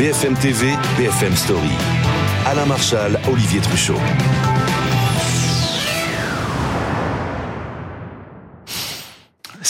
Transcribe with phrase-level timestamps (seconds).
[0.00, 1.76] BFM TV, BFM Story.
[2.46, 4.49] Alain Marchal, Olivier Truchot.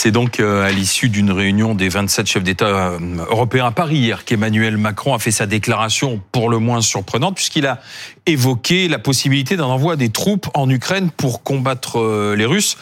[0.02, 3.96] C'est donc euh, à l'issue d'une réunion des 27 chefs d'État euh, européens à Paris
[3.96, 7.80] hier qu'Emmanuel Macron a fait sa déclaration pour le moins surprenante puisqu'il a
[8.24, 12.78] évoqué la possibilité d'un envoi des troupes en Ukraine pour combattre euh, les Russes,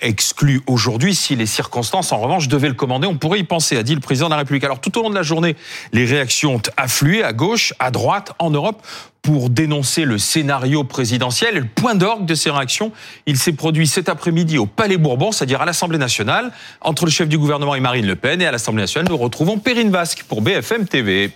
[0.00, 3.06] exclu aujourd'hui si les circonstances en revanche devaient le commander.
[3.06, 4.64] On pourrait y penser, a dit le président de la République.
[4.64, 5.54] Alors tout au long de la journée,
[5.92, 8.84] les réactions ont afflué à gauche, à droite, en Europe
[9.24, 11.54] pour dénoncer le scénario présidentiel.
[11.54, 12.92] le point d'orgue de ces réactions,
[13.26, 16.52] il s'est produit cet après-midi au Palais Bourbon, c'est-à-dire à, l'Assemblée nationale,
[16.82, 18.40] entre le chef du gouvernement et Marine Le Pen.
[18.42, 21.32] Et à l'Assemblée nationale, nous retrouvons Perrine Vasque pour BFM TV.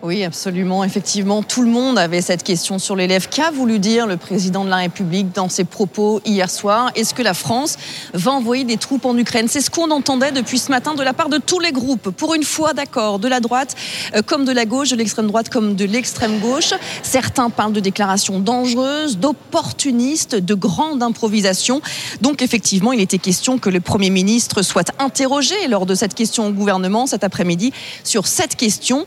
[0.00, 0.84] Oui, absolument.
[0.84, 3.28] Effectivement, tout le monde avait cette question sur l'élève.
[3.28, 6.92] Qu'a voulu dire le président de la République dans ses propos hier soir?
[6.94, 7.76] Est-ce que la France
[8.14, 9.48] va envoyer des troupes en Ukraine?
[9.48, 12.10] C'est ce qu'on entendait depuis ce matin de la part de tous les groupes.
[12.10, 13.74] Pour une fois, d'accord, de la droite
[14.14, 16.74] euh, comme de la gauche, de l'extrême droite comme de l'extrême gauche.
[17.02, 21.80] Certains parlent de déclarations dangereuses, d'opportunistes, de grande improvisation.
[22.20, 26.46] Donc, effectivement, il était question que le Premier ministre soit interrogé lors de cette question
[26.46, 27.72] au gouvernement cet après-midi
[28.04, 29.04] sur cette question.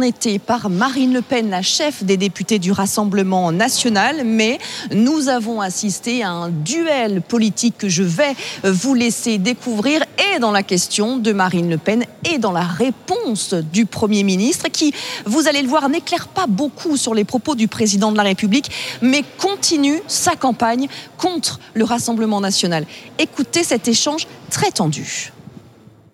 [0.00, 4.58] Été par Marine Le Pen, la chef des députés du Rassemblement national, mais
[4.94, 10.52] nous avons assisté à un duel politique que je vais vous laisser découvrir et dans
[10.52, 14.94] la question de Marine Le Pen et dans la réponse du Premier ministre qui,
[15.26, 18.70] vous allez le voir, n'éclaire pas beaucoup sur les propos du président de la République,
[19.02, 20.86] mais continue sa campagne
[21.18, 22.86] contre le Rassemblement national.
[23.18, 25.32] Écoutez cet échange très tendu.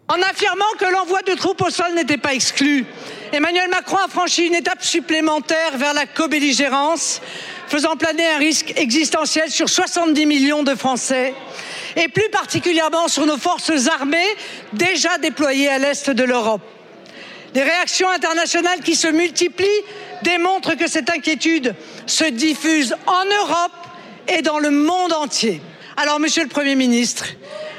[0.09, 2.87] En affirmant que l'envoi de troupes au sol n'était pas exclu,
[3.33, 7.21] Emmanuel Macron a franchi une étape supplémentaire vers la co-belligérance,
[7.67, 11.35] faisant planer un risque existentiel sur 70 millions de Français
[11.97, 14.37] et plus particulièrement sur nos forces armées
[14.73, 16.63] déjà déployées à l'est de l'Europe.
[17.55, 19.67] Les réactions internationales qui se multiplient
[20.23, 21.75] démontrent que cette inquiétude
[22.07, 23.73] se diffuse en Europe
[24.29, 25.61] et dans le monde entier.
[25.97, 27.27] Alors, Monsieur le Premier ministre,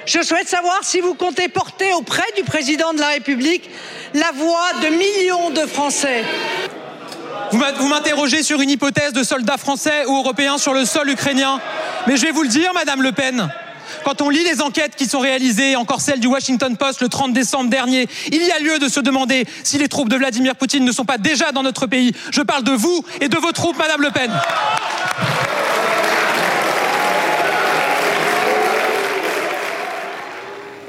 [0.05, 3.69] je souhaite savoir si vous comptez porter auprès du président de la République
[4.13, 6.23] la voix de millions de Français.
[7.51, 11.59] Vous m'interrogez sur une hypothèse de soldats français ou européens sur le sol ukrainien.
[12.07, 13.49] Mais je vais vous le dire, Madame Le Pen.
[14.03, 17.33] Quand on lit les enquêtes qui sont réalisées, encore celle du Washington Post le 30
[17.33, 20.83] décembre dernier, il y a lieu de se demander si les troupes de Vladimir Poutine
[20.83, 22.13] ne sont pas déjà dans notre pays.
[22.31, 24.31] Je parle de vous et de vos troupes, Madame Le Pen.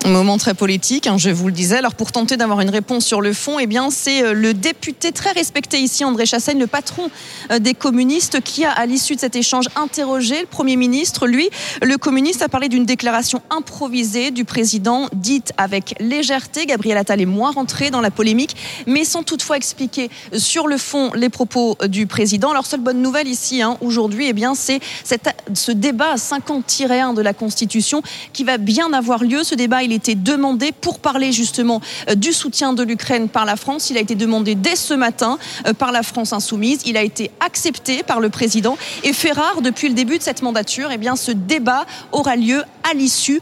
[0.09, 1.77] Moment très politique, hein, je vous le disais.
[1.77, 5.13] Alors pour tenter d'avoir une réponse sur le fond, eh bien c'est euh, le député
[5.13, 7.11] très respecté ici, André Chassaigne, le patron
[7.51, 11.27] euh, des communistes, qui a à l'issue de cet échange interrogé le Premier ministre.
[11.27, 11.51] Lui,
[11.83, 16.65] le communiste a parlé d'une déclaration improvisée du président, dite avec légèreté.
[16.65, 21.13] Gabriel Attal est moins rentré dans la polémique, mais sans toutefois expliquer sur le fond
[21.15, 22.51] les propos euh, du président.
[22.51, 27.35] Alors seule bonne nouvelle ici, hein, aujourd'hui, eh bien c'est ce débat 50-1 de la
[27.35, 28.01] Constitution
[28.33, 29.45] qui va bien avoir lieu.
[29.45, 33.57] Ce débat, il été demandé pour parler justement euh, du soutien de l'Ukraine par la
[33.57, 33.91] France.
[33.91, 36.81] Il a été demandé dès ce matin euh, par la France insoumise.
[36.87, 40.43] Il a été accepté par le président et fait rare depuis le début de cette
[40.43, 40.91] mandature.
[40.93, 43.41] Eh ce débat aura lieu à l'issue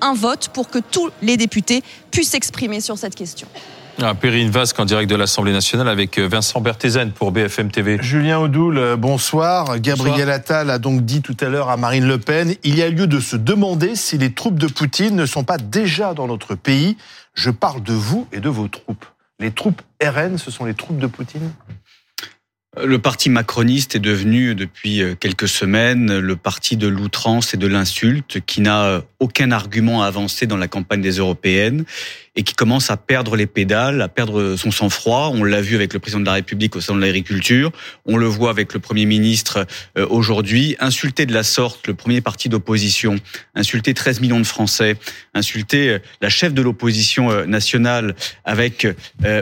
[0.00, 3.48] un vote pour que tous les députés puissent s'exprimer sur cette question.
[4.02, 7.96] Ah, Perrine Vasque en direct de l'Assemblée nationale avec euh, Vincent Berthézen pour BFM TV.
[8.02, 9.80] Julien Audoul, euh, bonsoir.
[9.80, 12.90] Gabriel Attal a donc dit tout à l'heure à Marine Le Pen, il y a
[12.90, 16.54] lieu de se demander si les troupes de Poutine ne sont pas déjà dans notre
[16.54, 16.98] pays.
[17.32, 19.06] Je parle de vous et de vos troupes.
[19.40, 21.50] Les troupes RN, ce sont les troupes de Poutine?
[22.84, 27.66] Le parti macroniste est devenu depuis euh, quelques semaines le parti de l'outrance et de
[27.66, 31.86] l'insulte qui n'a aucun argument à avancer dans la campagne des européennes
[32.36, 35.32] et qui commence à perdre les pédales, à perdre son sang-froid.
[35.34, 37.72] On l'a vu avec le président de la République au sein de l'agriculture,
[38.04, 39.66] on le voit avec le Premier ministre
[39.96, 40.76] euh, aujourd'hui.
[40.78, 43.16] Insulter de la sorte le premier parti d'opposition,
[43.54, 44.96] insulter 13 millions de Français,
[45.34, 48.86] insulter euh, la chef de l'opposition euh, nationale avec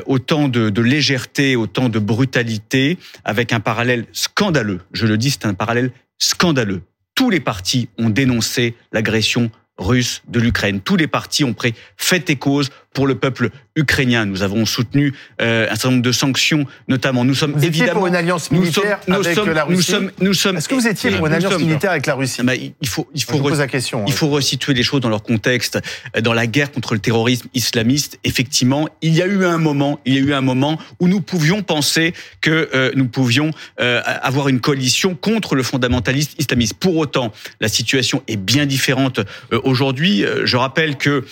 [0.06, 4.80] autant de, de légèreté, autant de brutalité, avec un parallèle scandaleux.
[4.92, 6.82] Je le dis, c'est un parallèle scandaleux.
[7.14, 10.80] Tous les partis ont dénoncé l'agression russe de l'Ukraine.
[10.80, 14.24] Tous les partis ont pris fait et cause pour le peuple ukrainien.
[14.24, 15.12] Nous avons soutenu
[15.42, 17.24] euh, un certain nombre de sanctions, notamment.
[17.24, 19.76] Nous sommes vous évidemment pour une alliance militaire avec la Russie.
[19.76, 20.56] Nous sommes, nous sommes.
[20.56, 22.40] Est-ce que vous étiez pour une alliance militaire avec la Russie?
[22.80, 25.78] Il faut, il faut, pose la question, il faut resituer les choses dans leur contexte.
[26.22, 30.14] Dans la guerre contre le terrorisme islamiste, effectivement, il y a eu un moment, il
[30.14, 33.50] y a eu un moment où nous pouvions penser que euh, nous pouvions
[33.80, 36.74] euh, avoir une coalition contre le fondamentaliste islamiste.
[36.74, 40.24] Pour autant, la situation est bien différente euh, aujourd'hui.
[40.44, 41.24] Je rappelle que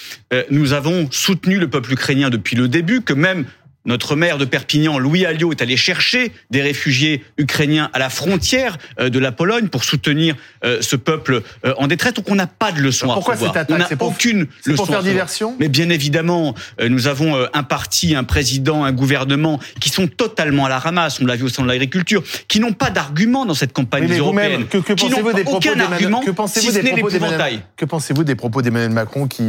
[0.51, 3.47] nous avons soutenu le peuple ukrainien depuis le début, que même
[3.85, 8.79] notre maire de Perpignan, Louis Alliot, est allé chercher des réfugiés ukrainiens à la frontière
[9.01, 10.35] euh, de la Pologne pour soutenir
[10.65, 12.15] euh, ce peuple euh, en détresse.
[12.15, 14.71] Donc on n'a pas de leçon à Pourquoi cette attaque On n'a pour- aucune c'est
[14.71, 19.59] leçon pour faire diversion Mais bien évidemment, nous avons un parti, un président, un gouvernement
[19.81, 21.21] qui sont totalement à la ramasse.
[21.21, 24.19] On l'a vu au sein de l'agriculture, qui n'ont pas d'argument dans cette campagne Oui,
[24.19, 26.81] européenne, que, que qui n'ont pensez-vous des propos aucun d'Emmanuel argument, que pensez-vous si ce
[26.81, 29.43] des pensez-vous des propos d'Emmanuel Macron qui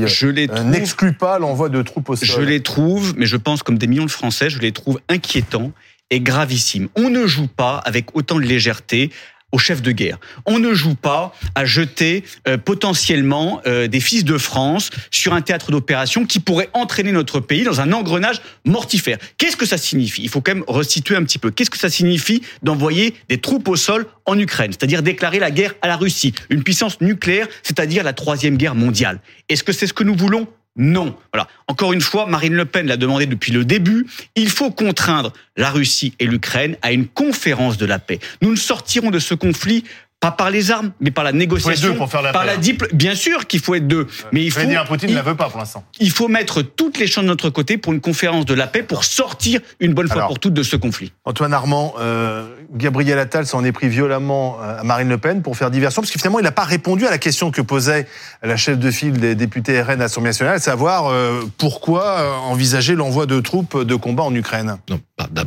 [0.65, 3.87] n'exclut pas l'envoi de troupes au sol Je les trouve, mais je pense comme des
[3.87, 5.71] millions de Français, je les trouve inquiétants
[6.09, 6.89] et gravissimes.
[6.95, 9.11] On ne joue pas avec autant de légèreté
[9.51, 10.17] au chef de guerre.
[10.47, 15.41] On ne joue pas à jeter euh, potentiellement euh, des fils de France sur un
[15.41, 19.19] théâtre d'opération qui pourrait entraîner notre pays dans un engrenage mortifère.
[19.37, 20.23] Qu'est-ce que ça signifie?
[20.23, 21.51] Il faut quand même resituer un petit peu.
[21.51, 24.71] Qu'est-ce que ça signifie d'envoyer des troupes au sol en Ukraine?
[24.71, 29.19] C'est-à-dire déclarer la guerre à la Russie, une puissance nucléaire, c'est-à-dire la troisième guerre mondiale.
[29.49, 30.47] Est-ce que c'est ce que nous voulons?
[30.75, 31.15] Non.
[31.31, 31.47] Voilà.
[31.67, 34.07] Encore une fois, Marine Le Pen l'a demandé depuis le début.
[34.35, 38.19] Il faut contraindre la Russie et l'Ukraine à une conférence de la paix.
[38.41, 39.83] Nous ne sortirons de ce conflit
[40.23, 42.53] pas par les armes, mais par la négociation, deux pour faire la par paix, la
[42.53, 42.57] hein.
[42.59, 44.59] diplo- Bien sûr qu'il faut être deux, mais il faut.
[44.59, 45.83] Vladimir Poutine il- ne la veut pas pour l'instant.
[45.99, 48.83] il faut mettre toutes les chances de notre côté pour une conférence de la paix
[48.83, 50.27] pour sortir une bonne fois Alors.
[50.29, 51.11] pour toutes de ce conflit.
[51.25, 55.69] Antoine Armand, euh, Gabriel Attal s'en est pris violemment à Marine Le Pen pour faire
[55.69, 58.07] diversion, parce que finalement, il n'a pas répondu à la question que posait
[58.41, 62.31] la chef de file des députés RN à l'Assemblée nationale, à savoir euh, pourquoi euh,
[62.49, 64.77] envisager l'envoi de troupes de combat en Ukraine.
[64.89, 64.99] Non,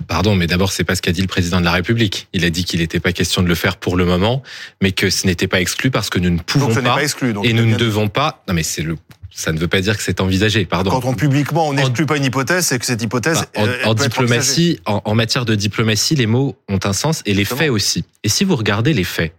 [0.06, 2.28] pardon, mais d'abord, c'est pas ce qu'a dit le président de la République.
[2.32, 4.42] Il a dit qu'il n'était pas question de le faire pour le moment,
[4.80, 7.32] mais que ce n'était pas exclu parce que nous ne pouvons Donc pas, pas exclu.
[7.32, 8.42] Donc, et nous ne devons pas.
[8.48, 8.96] Non, mais c'est le.
[9.30, 10.64] Ça ne veut pas dire que c'est envisagé.
[10.64, 10.90] Pardon.
[10.90, 13.94] Quand on publiquement on n'exclut pas une hypothèse, c'est que cette hypothèse Bah, en, elle
[13.94, 17.58] diplomatie, en, en matière de diplomatie, les mots ont un sens et les Exactement.
[17.58, 18.04] faits aussi.
[18.22, 19.34] Et si vous regardez les faits,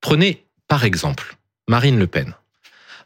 [0.00, 1.36] prenez par exemple
[1.68, 2.34] Marine Le Pen.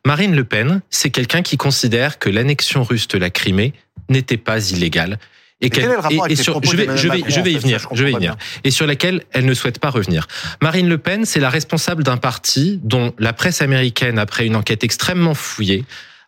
[0.05, 3.73] Marine Le Pen, c'est quelqu'un qui considère que l'annexion russe de la Crimée
[4.11, 5.19] n'était pas illégale.
[5.61, 7.19] Et quel qu'elle- est le rapport et- avec et les sur- je vais, je vais,
[7.19, 9.79] Macron, je vais y venir, je vais y venir, et sur laquelle elle ne souhaite
[9.79, 10.27] pas revenir.
[10.61, 14.85] Marine Le Pen, c'est la responsable d'un parti dont la presse américaine, après une enquête
[14.85, 15.85] extrêmement fouillée,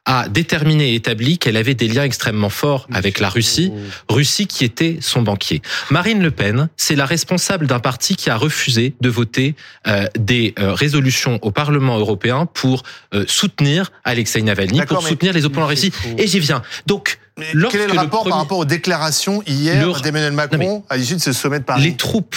[0.09, 3.73] a déterminé et établi qu'elle avait des liens extrêmement forts avec la Russie,
[4.09, 5.63] Russie qui était son banquier.
[5.91, 9.57] Marine Le Pen, c'est la responsable d'un parti qui a refusé de voter
[9.89, 12.85] euh, des euh, résolutions au Parlement européen pour
[13.15, 15.91] euh, soutenir Alexei Navalny, pour soutenir les opposants en Russie.
[16.19, 16.63] Et j'y viens.
[16.87, 20.33] Donc, Mais quel est le le rapport premier- par rapport aux déclarations hier Le- d'Emmanuel
[20.33, 22.37] Macron à l'issue de ce sommet de Paris les troupes,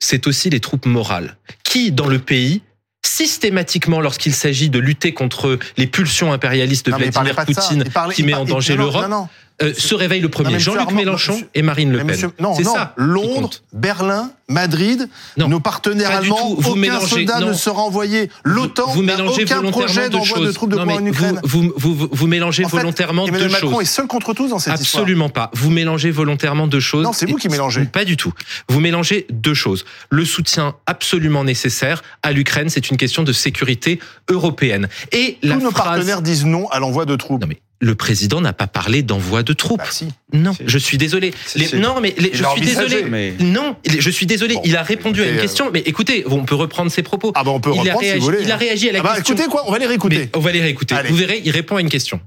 [0.00, 2.62] c'est aussi les troupes morales qui, dans le pays,
[3.04, 7.52] systématiquement, lorsqu'il s'agit de lutter contre les pulsions impérialistes de Non, Vladimir de.
[7.52, 7.84] Poutine,
[8.14, 9.28] qui met en danger l'Europe, non, non.
[9.62, 12.06] Euh, se réveille le premier Jean-Luc Mélenchon monsieur- et Marine Le Pen.
[12.08, 12.92] monsieur- non, c'est non, ça.
[12.96, 13.50] Londres.
[13.72, 16.54] Berlin, Madrid, Non, nos partenaires allemands.
[16.58, 17.48] Vous aucun mélangez- soldat non.
[17.48, 18.30] ne sera envoyé.
[18.44, 20.54] L'OTAN vous n'a mélangez aucun projet volontairement deux d'envoi de choses.
[20.54, 21.40] troupes de Non, combat en Ukraine.
[21.44, 23.82] vous, vous, vous, vous mélangez En fait, volontairement Emmanuel deux Macron choses.
[23.82, 25.02] est seul contre tous dans cette histoire.
[25.02, 25.50] Absolument pas.
[25.54, 27.04] Vous mélangez volontairement deux choses.
[27.04, 27.84] Non, c'est vous qui mélangez.
[27.84, 28.32] Pas du tout.
[28.68, 29.84] Vous mélangez deux choses.
[30.10, 33.98] Le soutien absolument nécessaire à l'Ukraine, c'est une question de sécurité
[34.30, 34.88] européenne.
[35.12, 35.84] Et la Tous nos phrase...
[35.86, 37.40] partenaires disent non à l'envoi de troupes.
[37.40, 39.78] Non mais le président n'a pas parlé d'envoi de troupes.
[39.78, 40.08] Bah, si.
[40.32, 40.62] Non, Si.
[40.66, 41.34] je suis désolé.
[41.46, 41.76] Si, Les- si.
[41.76, 43.04] non, mais les- je suis désolé.
[43.04, 44.54] mais- Non, je suis désolé.
[44.54, 45.70] Bon, il a répondu à une écoutez, question.
[45.72, 47.32] Mais écoutez, on peut reprendre ses propos.
[47.34, 48.38] Ah bah on peut il, a reprendre si réagi, vous voulez.
[48.42, 49.34] il a réagi à la Ah bah question.
[49.34, 50.18] écoutez quoi, on va les réécouter.
[50.18, 50.94] Mais on va les réécouter.
[50.94, 51.08] Allez.
[51.10, 52.20] Vous verrez, il répond à une question.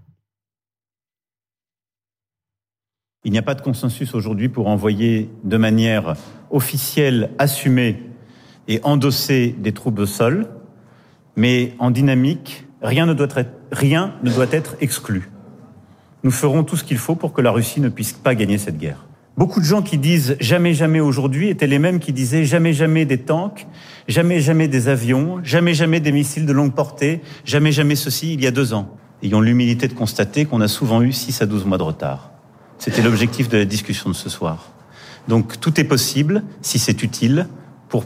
[3.23, 6.16] Il n'y a pas de consensus aujourd'hui pour envoyer de manière
[6.51, 8.01] officielle, assumée
[8.68, 10.47] et endosser des troupes au sol,
[11.35, 15.30] mais en dynamique, rien ne doit être, rien ne doit être exclu.
[16.28, 18.78] Nous ferons tout ce qu'il faut pour que la Russie ne puisse pas gagner cette
[18.78, 19.06] guerre.
[19.38, 23.06] Beaucoup de gens qui disent jamais jamais aujourd'hui étaient les mêmes qui disaient jamais jamais
[23.06, 23.66] des tanks,
[24.10, 28.44] jamais jamais des avions, jamais jamais des missiles de longue portée, jamais jamais ceci il
[28.44, 28.90] y a deux ans.
[29.24, 32.31] Ayons l'humilité de constater qu'on a souvent eu 6 à 12 mois de retard.
[32.78, 34.74] C'était l'objectif de la discussion de ce soir.
[35.30, 37.48] Donc tout est possible, si c'est utile,
[37.88, 38.04] pour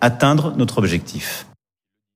[0.00, 1.44] atteindre notre objectif.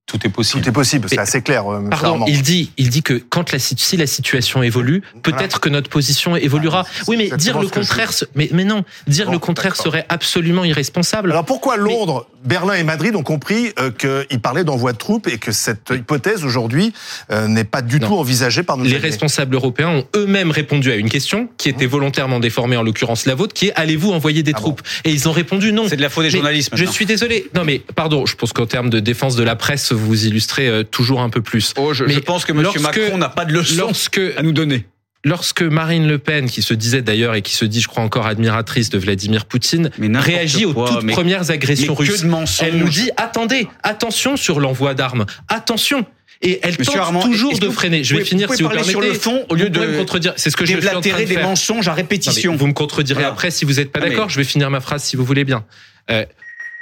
[0.09, 0.63] Tout est possible.
[0.63, 1.71] Tout est possible, c'est assez clair.
[1.71, 5.69] euh, Pardon, il dit, il dit que quand la, si la situation évolue, peut-être que
[5.69, 6.83] notre position évoluera.
[6.87, 10.05] Ah, Oui, mais dire le je contraire, mais, mais non, dire Bon, le contraire serait
[10.09, 11.31] absolument irresponsable.
[11.31, 15.37] Alors pourquoi Londres, Berlin et Madrid ont compris euh, qu'il parlait d'envoi de troupes et
[15.37, 16.91] que cette hypothèse aujourd'hui
[17.31, 18.07] euh, n'est pas du Non.
[18.07, 21.69] tout envisagée par nos les alliés responsables européens ont eux-mêmes répondu à une question qui
[21.69, 25.11] était volontairement déformée, en l'occurrence la vôtre, qui est allez-vous envoyer des Ah troupes Et
[25.11, 25.85] ils ont répondu non.
[25.87, 26.71] C'est de la faute des Mais journalistes.
[26.73, 27.47] Je suis désolé.
[27.53, 30.83] Non mais pardon, je pense qu'en termes de défense de la presse, vous illustrez euh,
[30.83, 31.73] toujours un peu plus.
[31.77, 32.61] Oh, je, Mais je pense que M.
[32.61, 34.85] lorsque- Macron n'a pas de leçon Lorsque à nous donner.
[35.25, 38.25] lorsque Marine Le Pen, qui se disait d'ailleurs et qui se dit, je crois encore
[38.25, 42.23] admiratrice de Vladimir Poutine, Mais réagit aux toutes mais- premières agressions mais que russes.
[42.23, 42.63] de.
[42.65, 46.05] Elle nous dit attendez, attention sur l'envoi d'armes, attention.
[46.41, 48.01] Et elle Monsieur tente Armand, toujours de vous freiner.
[48.05, 48.91] Je vais pouvez- finir vous si vous permettez.
[48.91, 50.31] sur le fond au lieu de me contredire.
[50.37, 51.43] C'est ce que je suis en train de déblatérer des faire.
[51.49, 52.55] mensonges à Non, répétition.
[52.55, 53.33] vous me contredirez Voilà.
[53.33, 54.29] après si vous n'êtes pas mais- d'accord.
[54.29, 55.65] Je vais finir ma phrase si vous voulez bien.
[56.09, 56.23] Euh,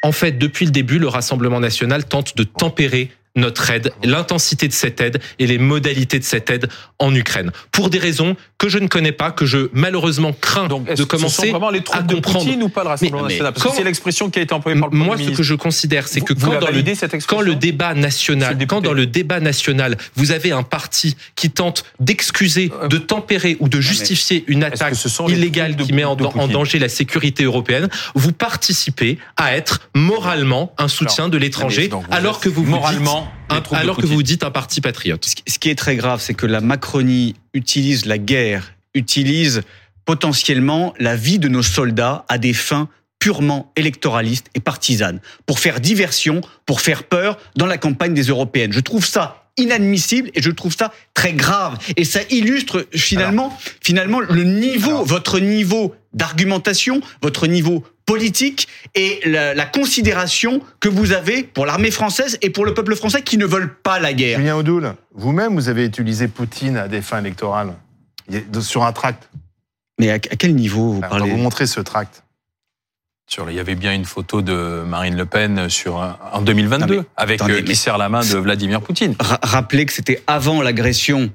[0.04, 4.74] en fait, depuis le début, le Rassemblement national tente de tempérer notre aide, l'intensité de
[4.74, 6.68] cette aide et les modalités de cette aide
[7.00, 7.52] en Ukraine.
[7.72, 10.98] Pour des raisons que je ne connais pas, que je malheureusement crains Donc, de que
[10.98, 12.46] ce commencer sont vraiment les à de comprendre.
[12.46, 13.54] Poutine ou pas le Rassemblement Mais- mais national?
[13.54, 15.38] Parce que c'est l'expression qui a été employée par le Moi, Premier ce ministre.
[15.38, 16.84] que je considère, c'est que Vous- quand dans, le,
[17.28, 22.72] quand débat national, quand dans le débat national, vous avez un parti qui tente d'excuser,
[22.84, 26.90] Euh, de tempérer ou de justifier une attaque ce illégale qui met en, danger la
[26.90, 32.72] sécurité européenne, vous participez à être moralement un soutien de l'étranger, alors que vous vous
[32.72, 34.16] moralement un- alors que Poutine.
[34.16, 35.26] vous dites un parti patriote.
[35.26, 39.62] Ce qui- Ce qui est très grave, c'est que la Macronie utilise la guerre, utilise
[40.06, 42.88] potentiellement la vie de nos soldats à des fins
[43.20, 48.72] purement électoralistes et partisanes, pour faire diversion, pour faire peur dans la campagne des européennes.
[48.72, 51.78] Je trouve ça inadmissible et je trouve ça très grave.
[51.98, 57.84] Et ça illustre finalement, finalement le niveau, votre niveau d'argumentation, votre niveau
[58.18, 62.96] politique et la, la considération que vous avez pour l'armée française et pour le peuple
[62.96, 64.40] français qui ne veulent pas la guerre.
[64.40, 67.74] Julien Audoul, vous-même, vous avez utilisé Poutine à des fins électorales
[68.62, 69.30] sur un tract.
[70.00, 72.24] Mais à, à quel niveau vous On va parlez vous montrer ce tract.
[73.30, 75.96] Sur, il y avait bien une photo de Marine Le Pen sur
[76.32, 79.16] en 2022 Non, mais- avec attendez, euh, qui mais- serre la main de Vladimir Poutine.
[79.20, 81.30] Ra- Rappelez que c'était avant l'agression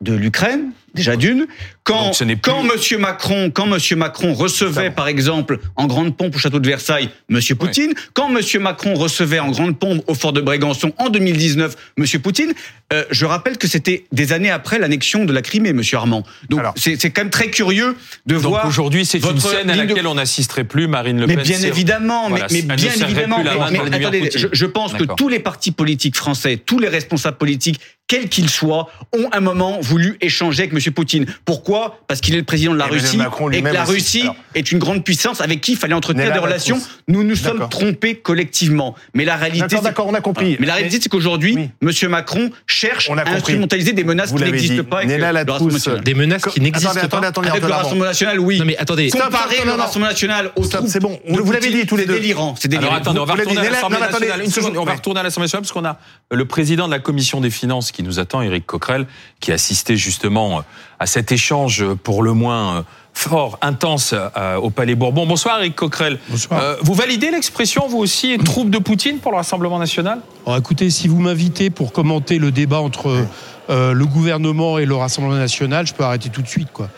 [0.00, 1.46] de l'Ukraine, déjà d'une.
[1.84, 5.86] Quand, Donc ce n'est plus- quand Monsieur Macron, quand Monsieur Macron recevait, par exemple, en
[5.86, 10.02] grande pompe au château de Versailles, Monsieur Poutine, quand Monsieur Macron recevait en grande pompe
[10.06, 12.54] au fort de Brégançon en 2019, Monsieur Poutine,
[12.94, 16.22] euh, je rappelle que c'était des années après l'annexion de la Crimée, Monsieur Armand.
[16.48, 18.66] Donc c'est quand même très curieux de Donc voir.
[18.66, 20.88] aujourd'hui, c'est une scène à de- laquelle on n'assisterait plus.
[20.88, 21.44] Marine Le mais Pen.
[21.44, 23.40] bien c'est- évidemment, Voilà, mais, mais bien évidemment.
[23.70, 27.78] mais attendez, je, je pense que tous les partis politiques français, tous les responsables politiques,
[28.06, 30.92] quels qu'ils soient, ont un moment voulu échanger avec M.
[30.92, 31.24] Poutine.
[31.46, 31.73] Pourquoi
[32.06, 33.84] Parce qu'il est le président de la Emmanuel Russie Macron et que la.
[33.84, 34.36] Russie Alors.
[34.54, 36.78] est une grande puissance avec qui il fallait entretenir des relations.
[37.08, 38.94] Nous nous sommes trompés collectivement.
[39.14, 40.56] Mais la réalité, D'accord, on a compris.
[40.60, 41.90] mais la réalité, c'est qu'aujourd'hui, Oui.
[42.02, 42.10] M.
[42.10, 43.36] Macron cherche On a à compris.
[43.38, 46.00] instrumentaliser des menaces Vous qui n'existent pas avec Néla le.
[46.00, 47.28] Des menaces qui n'existent Attendez, attendez, pas.
[47.28, 48.58] attendez, Avec le Rassemblement national, oui.
[48.58, 49.72] Non mais attendez, Comparer le.
[49.72, 51.18] Rassemblement national au Stop, c'est bon.
[51.28, 52.14] Vous l'avez dit tous les deux.
[52.14, 52.54] C'est délirant.
[52.58, 52.94] C'est délirant.
[52.94, 54.42] Attendez, on va retourner à l'Assemblée nationale.
[54.44, 55.98] Une seconde, on va retourner à l'Assemblée nationale parce qu'on a
[56.30, 59.06] le président de la commission des finances qui nous attend, Éric Coquerel,
[59.40, 60.64] qui a assisté justement
[61.04, 62.82] à cet échange pour le moins euh,
[63.12, 65.26] fort, intense euh, au Palais Bourbon.
[65.26, 66.18] Bonsoir Éric Coquerel.
[66.30, 66.58] Bonsoir.
[66.58, 70.20] Euh, vous validez l'expression, vous aussi, troupe de Poutine pour le Rassemblement national?
[70.46, 73.26] Alors écoutez, si vous m'invitez pour commenter le débat entre
[73.68, 76.72] euh, le gouvernement et le Rassemblement national, je peux arrêter tout de suite.
[76.72, 76.88] quoi.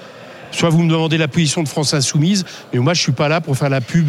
[0.53, 3.41] Soit vous me demandez la position de France Insoumise, mais moi je suis pas là
[3.41, 4.09] pour faire la pub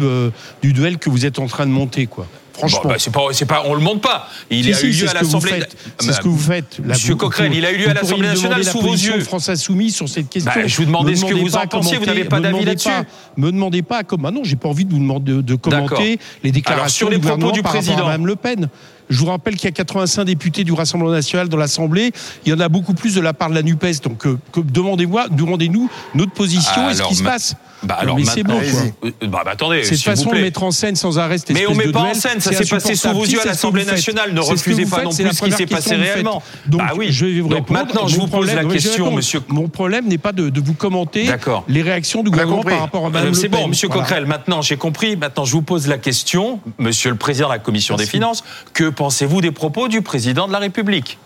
[0.62, 2.06] du duel que vous êtes en train de monter.
[2.06, 2.28] quoi.
[2.58, 2.80] Franchement.
[2.82, 4.28] Bon, bah, c'est pas, c'est pas, on le monte pas.
[4.50, 5.62] Il Si, a si, eu lieu à l'Assemblée.
[5.98, 6.78] C'est ce que vous faites.
[6.78, 9.20] Là, Monsieur vous- Coquerel, vous- il a eu lieu à l'Assemblée nationale sous vos yeux.
[9.20, 10.50] France Insoumise sur cette question.
[10.54, 12.88] Bah, je vous demandais ce que vous en pensiez, vous n'avez pas d'avis là-dessus.
[13.36, 14.30] Me demandez pas comment.
[14.30, 17.52] Non, j'ai pas envie de vous demander de, de commenter les déclarations sur les propos
[17.52, 18.06] du président.
[18.06, 18.68] Mme Le Pen.
[19.10, 22.12] Je vous rappelle qu'il y a 85 députés du Rassemblement national dans l'Assemblée.
[22.44, 24.02] Il y en a beaucoup plus de la part de la Nupes.
[24.02, 27.54] Donc, euh, demandez-moi, demandez-nous notre position et ce Alors, qui se passe.
[27.82, 28.80] Bah alors mais c'est bon, quoi.
[29.04, 31.72] Euh, Bah, bah, attendez, Cette façon de mettre en scène sans arrêt cette Mais on
[31.72, 34.32] espèce met pas en scène, ça s'est passé sous vos yeux à l'Assemblée nationale.
[34.32, 36.42] Ne refusez pas non plus ce qui s'est passé réellement.
[36.66, 37.08] Donc, Bah oui.
[37.10, 37.72] je vais vous répondre.
[37.72, 39.40] maintenant, je vous pose la question, monsieur.
[39.48, 41.30] Mon problème n'est pas de, vous commenter
[41.68, 43.68] les réactions du gouvernement par rapport à Mme Euh, C'est bon.
[43.68, 43.88] Monsieur.
[43.88, 45.16] Coquerel, maintenant j'ai compris.
[45.16, 48.06] Maintenant je vous pose la question, Monsieur le Président de la Commission des.
[48.06, 48.42] Finances.
[48.72, 51.18] Que pensez-vous des propos du Président de la République?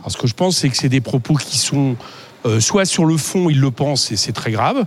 [0.00, 1.96] Alors, ce que je pense, c'est que c'est des propos qui sont
[2.46, 4.84] euh, soit sur le fond, il le pense et c'est très grave.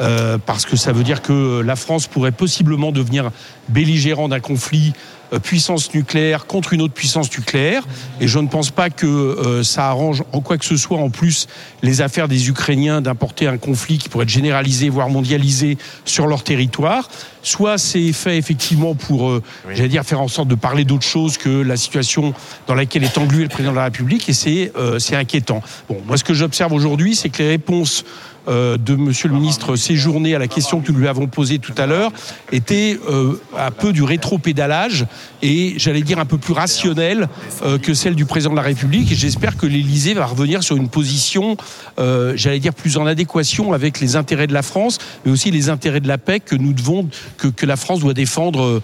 [0.00, 3.30] Euh, parce que ça veut dire que la France pourrait possiblement devenir
[3.68, 4.92] belligérant d'un conflit
[5.32, 7.82] euh, puissance nucléaire contre une autre puissance nucléaire.
[8.20, 11.10] Et je ne pense pas que euh, ça arrange en quoi que ce soit en
[11.10, 11.46] plus
[11.82, 16.44] les affaires des Ukrainiens d'importer un conflit qui pourrait être généralisé, voire mondialisé sur leur
[16.44, 17.08] territoire.
[17.42, 21.36] Soit c'est fait effectivement pour, euh, j'allais dire, faire en sorte de parler d'autre chose
[21.36, 22.32] que la situation
[22.66, 25.62] dans laquelle est englué le président de la République, et c'est euh, c'est inquiétant.
[25.88, 28.04] Bon, moi, ce que j'observe aujourd'hui, c'est que les réponses
[28.46, 31.72] euh, de Monsieur le ministre Séjourné à la question que nous lui avons posée tout
[31.78, 32.12] à l'heure
[32.52, 35.06] étaient euh, un peu du rétro-pédalage
[35.40, 37.28] et j'allais dire un peu plus rationnel
[37.62, 39.10] euh, que celle du président de la République.
[39.12, 41.56] Et j'espère que l'Élysée va revenir sur une position,
[41.96, 46.00] j'allais dire, plus en adéquation avec les intérêts de la France, mais aussi les intérêts
[46.00, 47.08] de la paix que nous devons,
[47.38, 48.82] que, que la France doit défendre,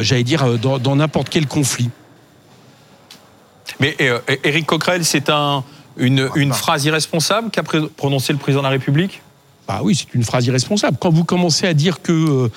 [0.00, 1.90] j'allais dire, dans n'importe quel conflit.
[3.80, 3.96] Mais
[4.44, 5.62] Éric Coquerel, c'est un,
[5.98, 9.22] une, une phrase irresponsable qu'a prononcée le Président de la République?
[9.68, 10.96] Bah oui, c'est une phrase irresponsable.
[10.98, 12.48] Quand vous commencez à dire que euh,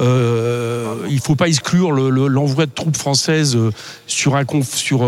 [0.00, 3.72] euh, il faut pas exclure le- le- l'envoi de troupes françaises euh,
[4.06, 5.02] sur un conf- sur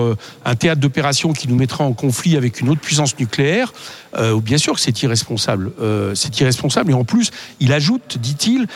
[0.44, 3.72] un théâtre d'opération qui nous mettra en conflit avec une autre puissance nucléaire,
[4.16, 5.70] euh, bien sûr que c'est irresponsable.
[5.80, 6.90] Euh, c'est irresponsable.
[6.90, 8.66] Et en plus, il ajoute, dit-il,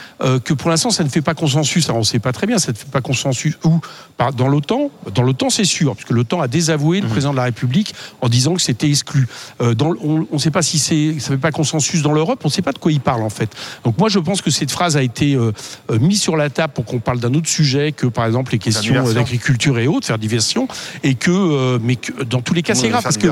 [0.45, 1.87] que pour l'instant, ça ne fait pas consensus.
[1.87, 3.81] Alors, on ne sait pas très bien, ça ne fait pas consensus où?
[4.17, 7.43] Par- Dans l'OTAN, dans l'OTAN, c'est sûr, puisque l'OTAN a désavoué le président de la
[7.45, 9.27] République en disant que c'était exclu.
[9.61, 12.41] Dans, on ne sait pas si c'est, ça fait pas consensus dans l'Europe.
[12.45, 13.51] On ne sait pas de quoi il parle en fait.
[13.85, 15.53] Donc moi, je pense que cette phrase a été euh,
[15.91, 18.59] euh, mise sur la table pour qu'on parle d'un autre sujet que, par exemple, les
[18.59, 20.69] questions d'agriculture et autres, faire diversion,
[21.03, 23.29] et que, euh, mais que dans tous les cas, c'est grave parce que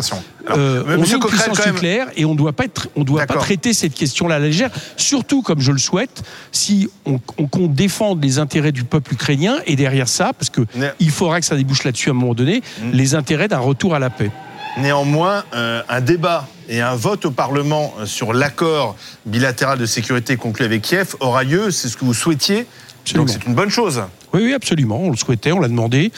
[0.51, 2.89] euh, on Monsieur est une Coquerel, puissance quand même- nucléaire et on doit pas être,
[2.97, 4.71] on doit pas traiter cette question-là à la légère.
[4.97, 6.23] Surtout, comme je le souhaite,
[6.53, 10.63] si on, on compte défendre les intérêts du peuple ukrainien et derrière ça, parce que
[10.75, 12.91] Mais- il faudra que ça débouche là-dessus à un moment donné, Mm.
[12.93, 14.31] les intérêts d'un retour à la paix.
[14.77, 20.37] Néanmoins, euh, un débat et un vote au Parlement euh, sur l'accord bilatéral de sécurité
[20.37, 21.71] conclu avec Kiev aura lieu.
[21.71, 22.67] C'est ce que vous souhaitiez.
[23.03, 23.27] Absolument.
[23.27, 24.03] Donc c'est une bonne chose.
[24.33, 24.99] Oui, oui, absolument.
[24.99, 26.11] On le souhaitait, on l'a demandé.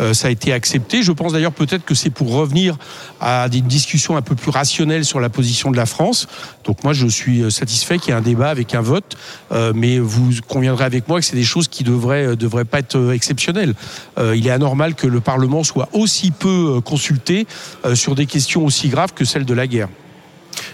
[0.00, 1.02] Euh, ça a été accepté.
[1.02, 2.76] Je pense d'ailleurs peut-être que c'est pour revenir
[3.20, 6.26] à des discussions un peu plus rationnelles sur la position de la France.
[6.64, 9.16] Donc moi, je suis euh, satisfait qu'il y ait un débat avec un vote.
[9.52, 12.78] Euh, mais vous conviendrez avec moi que c'est des choses qui devraient euh, devraient pas
[12.78, 13.74] être euh, exceptionnelles.
[14.18, 17.46] Euh, il est anormal que le Parlement soit aussi peu consulté
[17.94, 19.88] sur des questions aussi graves que celle de la guerre.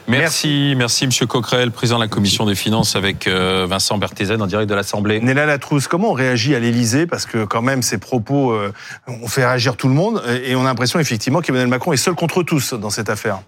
[0.08, 4.46] Merci, merci Monsieur Coquerel, président de la commission des finances avec euh, Vincent Berthézen en
[4.46, 5.20] direct de l'Assemblée.
[5.20, 7.06] Néla Latrousse, comment on réagit à l'Élysée?
[7.06, 8.72] Parce que quand même, ces propos euh,
[9.06, 12.14] ont fait réagir tout le monde et on a l'impression effectivement qu'Emmanuel Macron est seul
[12.14, 13.40] contre tous dans cette affaire.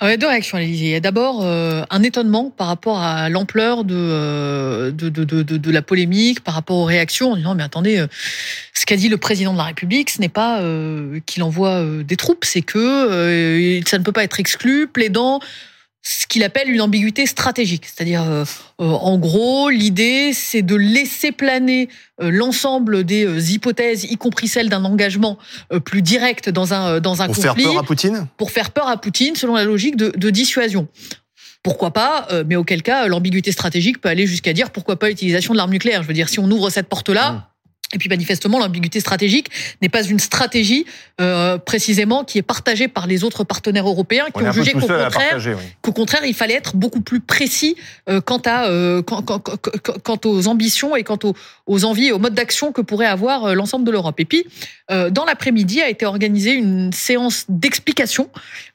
[0.00, 0.58] Il y a deux réactions.
[0.58, 5.24] Il y a d'abord euh, un étonnement par rapport à l'ampleur de, euh, de, de,
[5.24, 8.06] de, de- la polémique, par rapport aux réactions, en disant mais attendez, euh,
[8.74, 12.04] ce qu'a dit le président de la République, ce n'est pas euh, qu'il envoie euh,
[12.04, 15.40] des troupes, c'est que ça ne peut pas être exclu, plaidant
[16.10, 17.84] ce qu'il appelle une ambiguïté stratégique.
[17.84, 18.44] C'est-à-dire, euh,
[18.80, 21.90] euh, en gros, l'idée, c'est de laisser planer
[22.22, 25.36] euh, l'ensemble des euh, hypothèses, y compris celle d'un engagement
[25.70, 28.50] euh, plus direct dans un, euh, dans un Pour faire conflit peur à Poutine pour
[28.50, 30.88] faire peur à Poutine selon la logique de, de dissuasion.
[31.62, 35.52] Pourquoi pas, euh, mais auquel cas, l'ambiguïté stratégique peut aller jusqu'à dire pourquoi pas l'utilisation
[35.52, 36.02] de l'arme nucléaire.
[36.02, 37.42] Je veux dire, si on ouvre cette porte-là, Mm.
[37.94, 39.48] Et puis manifestement, l'ambiguïté stratégique
[39.80, 40.84] n'est pas une stratégie
[41.20, 44.80] euh, précisément qui est partagée par les autres partenaires européens qui On ont jugé qu'au
[44.80, 45.54] contraire, partager.
[45.54, 45.62] oui.
[45.80, 47.76] qu'au contraire, il fallait être beaucoup plus précis
[48.10, 49.58] euh, quant, à, euh, quant, quant- quant-
[50.02, 51.34] quant aux ambitions et quant aux,
[51.66, 54.20] aux envies et aux modes d'action que pourrait avoir l'ensemble de l'Europe.
[54.20, 54.44] Et puis,
[54.90, 58.28] euh, dans l'après-midi a été organisée une séance d'explication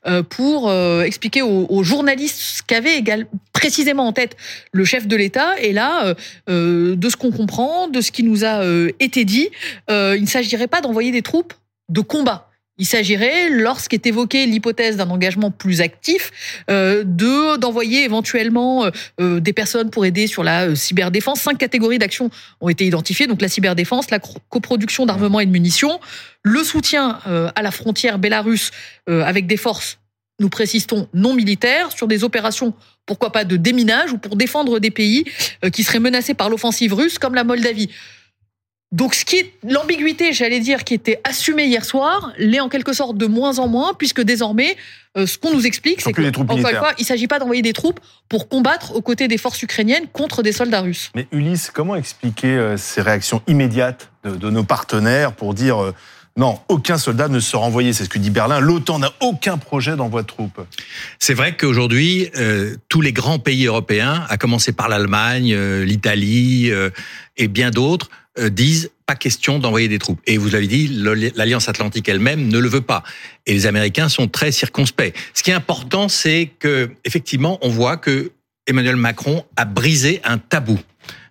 [0.08, 3.28] euh, pour euh, expliquer aux, aux journalistes ce qu'avait égal,
[3.64, 4.36] précisément en tête
[4.74, 5.58] le chef de l'État.
[5.62, 6.14] Et là, euh,
[6.50, 9.50] euh, de ce qu'on comprend, de ce qui nous a euh, été dit,
[9.90, 11.54] il ne s'agirait pas d'envoyer des troupes
[11.88, 12.50] de combat.
[12.78, 16.32] Il s'agirait, lorsqu'est évoquée l'hypothèse d'un engagement plus actif,
[16.68, 21.40] de d'envoyer éventuellement des personnes pour aider sur la euh, cyberdéfense.
[21.40, 26.00] Cinq catégories d'actions ont été identifiées donc la cyberdéfense, la coproduction d'armement et de munitions,
[26.42, 27.20] le soutien
[27.56, 28.72] à la frontière bélarusse
[29.08, 30.00] avec des forces,
[30.40, 32.74] nous précisons non militaires, sur des opérations
[33.06, 35.26] pourquoi pas de déminage ou pour défendre des pays
[35.64, 37.90] euh, qui seraient menacés par l'offensive russe comme la Moldavie.
[38.94, 42.94] Donc, ce qui est l'ambiguïté, j'allais dire, qui était assumée hier soir, l'est en quelque
[42.94, 44.78] sorte de moins en moins, puisque désormais,
[45.18, 47.08] euh, ce qu'on nous explique, c'est plus que, des troupes encore une fois, il ne
[47.08, 50.82] s'agit pas d'envoyer des troupes pour combattre aux côtés des forces ukrainiennes contre des soldats
[50.82, 51.10] russes.
[51.16, 55.96] Mais Ulysse, comment expliquer euh, ces réactions immédiates de, de nos partenaires pour dire euh,
[56.36, 58.60] non, aucun soldat ne sera envoyé C'est ce que dit Berlin.
[58.60, 60.62] L'OTAN n'a aucun projet d'envoi de troupes.
[61.20, 66.72] C'est vrai qu'aujourd'hui, euh, tous les grands pays européens, à commencer par l'Allemagne, euh, l'Italie
[66.72, 66.90] euh,
[67.38, 68.10] et bien d'autres,
[68.50, 70.20] disent pas question d'envoyer des troupes.
[70.26, 73.04] Et vous l'avez dit, l'Alliance Atlantique elle-même ne le veut pas.
[73.46, 75.14] Et les Américains sont très circonspects.
[75.36, 78.32] Ce qui est important, c'est que effectivement, on voit que
[78.66, 80.80] Emmanuel Macron a brisé un tabou.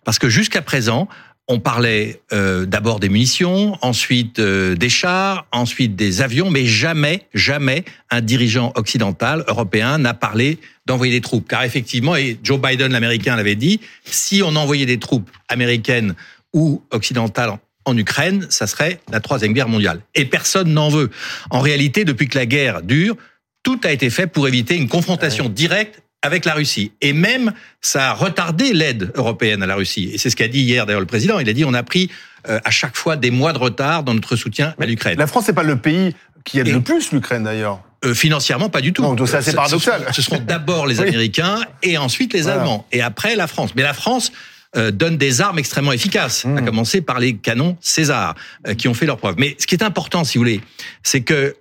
[0.05, 1.09] Parce que jusqu'à présent,
[1.53, 7.27] on parlait euh, d'abord des munitions, ensuite euh, des chars, ensuite des avions, mais jamais,
[7.35, 11.47] jamais un dirigeant occidental, européen, n'a parlé d'envoyer des troupes.
[11.47, 16.15] Car effectivement, et Joe Biden, l'américain, l'avait dit, si on envoyait des troupes américaines
[16.55, 20.01] ou occidentales en Ukraine, ça serait la troisième guerre mondiale.
[20.15, 21.11] Et personne n'en veut.
[21.51, 23.17] En réalité, depuis que la guerre dure,
[23.63, 26.93] tout a été fait pour éviter une confrontation directe avec la Russie.
[27.01, 30.11] Et même, ça a retardé l'aide européenne à la Russie.
[30.15, 31.39] Et c'est ce qu'a dit hier d'ailleurs le président.
[31.41, 32.11] Il a dit on a pris
[32.49, 35.19] euh, à chaque fois des mois de retard dans notre soutien à l'Ukraine.
[35.19, 37.81] La France n'est pas le pays qui aide Et- le plus l'Ukraine d'ailleurs.
[38.05, 39.03] Euh, financièrement, pas du tout.
[39.03, 40.05] Non, c'est assez Euh, paradoxal.
[40.09, 41.09] Ce, ce seront d'abord les Oui.
[41.09, 42.61] Américains et ensuite les Voilà.
[42.63, 43.71] Allemands et après la France.
[43.77, 44.33] Mais la France
[44.77, 46.57] euh, donne des armes extrêmement efficaces, Mmh.
[46.59, 48.35] à commencer par les canons César
[48.67, 49.35] euh, qui ont fait leur preuve.
[49.39, 50.61] Mais ce qui est important, si vous voulez,
[51.03, 51.55] c'est que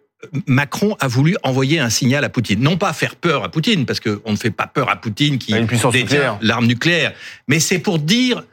[0.46, 2.62] Macron a voulu envoyer un signal à Poutine.
[2.62, 5.54] Non pas faire peur à Poutine, parce qu'on ne fait pas peur à Poutine qui
[5.54, 6.38] Une puissance détient nucléaire.
[6.42, 7.14] l'arme nucléaire,
[7.48, 8.44] mais c'est pour dire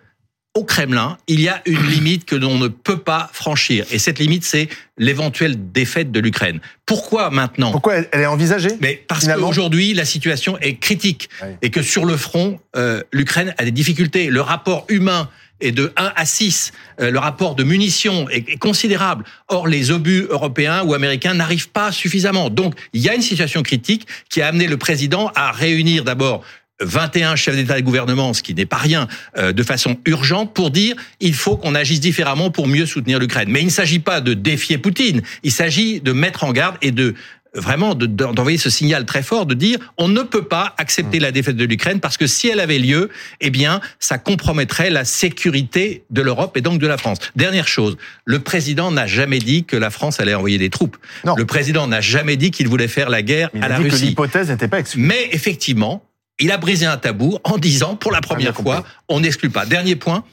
[0.54, 3.86] au Kremlin, il y a une limite que l'on ne peut pas franchir.
[3.90, 6.60] Et cette limite, c'est l'éventuelle défaite de l'Ukraine.
[6.84, 7.70] Pourquoi maintenant?
[7.70, 8.70] Pourquoi elle, est envisagée?
[8.80, 11.28] Mais parce qu'aujourd'hui, la situation est critique
[11.62, 14.30] et que sur le front, euh, l'Ukraine a des difficultés.
[14.30, 15.28] Le rapport humain
[15.60, 16.72] est de 1 à 6.
[17.00, 19.24] Euh, le rapport de munitions est, considérable.
[19.48, 22.50] Or, les obus européens ou américains n'arrivent pas suffisamment.
[22.50, 26.44] Donc, il y a une situation critique qui a amené le président à réunir d'abord
[26.80, 30.54] 21 chefs d'État et de gouvernement, ce qui n'est pas rien, euh, de façon urgente
[30.54, 33.48] pour dire il faut qu'on agisse différemment pour mieux soutenir l'Ukraine.
[33.50, 36.92] Mais il ne s'agit pas de défier Poutine, il s'agit de mettre en garde et
[36.92, 37.14] de
[37.54, 41.18] vraiment de- de- d'envoyer ce signal très fort de dire on ne peut pas accepter
[41.18, 43.08] la défaite de l'Ukraine parce que si elle avait lieu,
[43.40, 47.18] eh bien, ça compromettrait la sécurité de l'Europe et donc de la France.
[47.36, 50.96] Dernière chose, le président n'a jamais dit que la France allait envoyer des troupes.
[51.24, 51.34] Non.
[51.36, 53.84] Le président n'a jamais dit qu'il voulait faire la guerre Il à a la dit
[53.84, 54.06] Russie.
[54.06, 55.00] l'hypothèse n'était pas exclue.
[55.02, 56.02] Mais effectivement,
[56.40, 58.90] il a brisé un tabou en disant pour la première fois, compris.
[59.08, 59.66] on n'exclut pas.
[59.66, 60.24] Dernier point,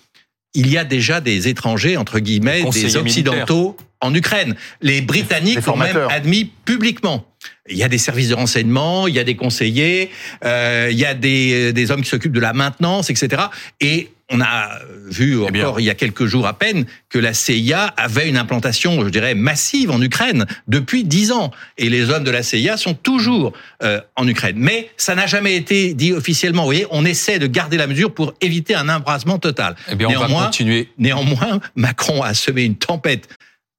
[0.54, 3.76] il y a déjà des étrangers, entre guillemets, des Occidentaux
[4.06, 4.56] en Ukraine.
[4.82, 7.26] Les Britanniques l'ont même admis publiquement.
[7.70, 10.10] Il y a des services de renseignement, il y a des conseillers,
[10.44, 13.44] euh, il y a des, des hommes qui s'occupent de la maintenance, etc.
[13.82, 15.64] Et on a vu Eh bien.
[15.64, 19.10] encore il y a quelques jours à peine que la CIA avait une implantation, je
[19.10, 21.52] dirais, massive en Ukraine depuis dix ans.
[21.78, 24.56] Et les hommes de la CIA sont toujours euh, en Ukraine.
[24.58, 26.64] Mais ça n'a jamais été dit officiellement.
[26.64, 29.76] Vous voyez, on essaie de garder la mesure pour éviter un embrasement total.
[29.92, 30.90] Eh bien, on va continuer.
[30.98, 33.28] Néanmoins, Macron a semé une tempête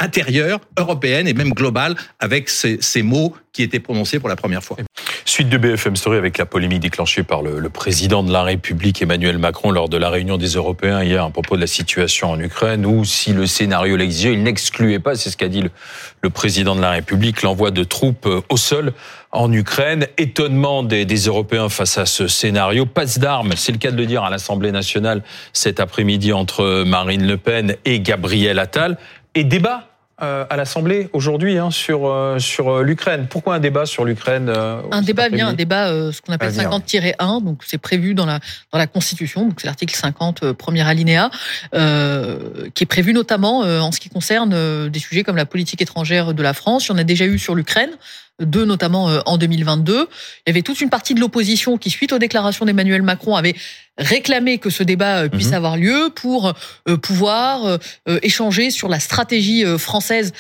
[0.01, 4.77] intérieure, européenne et même globale avec ces, mots qui étaient prononcés pour la première fois.
[5.25, 9.39] Suite de BFM Story avec la polémique déclenchée par le, président de la République Emmanuel
[9.39, 12.87] Macron lors de la réunion des Européens hier à propos de la situation en Ukraine
[12.87, 15.71] où si le scénario l'exigeait, il n'excluait pas, c'est ce qu'a dit le,
[16.23, 18.93] le président de la République, l'envoi de troupes euh, au sol
[19.33, 20.07] en Ukraine.
[20.17, 22.87] Étonnement des, des Européens face à ce scénario.
[22.87, 27.27] Passe d'armes, c'est le cas de le dire, à l'Assemblée nationale cet après-midi entre Marine
[27.27, 28.97] Le Pen et Gabriel Attal.
[29.37, 29.87] Et débat
[30.23, 33.27] euh, à l'Assemblée aujourd'hui hein, sur, euh, sur euh, l'Ukraine.
[33.29, 36.53] Pourquoi un débat sur l'Ukraine euh, Un débat bien, un débat, ce qu'on appelle À
[36.53, 36.71] venir.
[36.71, 38.41] 50-1, donc c'est prévu dans la
[38.73, 41.31] dans la Constitution, donc c'est l'article 50, euh, premier alinéa,
[41.71, 46.43] qui est prévu notamment en ce qui concerne des sujets comme la politique étrangère de
[46.43, 46.87] la France.
[46.87, 47.91] Il y en a déjà eu sur l'Ukraine,
[48.41, 49.93] deux notamment en 2022.
[49.93, 50.07] Il
[50.47, 53.55] y avait toute une partie de l'opposition qui, suite aux déclarations d'Emmanuel Macron, avait
[53.99, 55.55] réclamé que ce débat euh, puisse Mhm.
[55.55, 56.53] avoir lieu pour
[56.89, 60.33] euh, pouvoir euh, échanger sur la stratégie française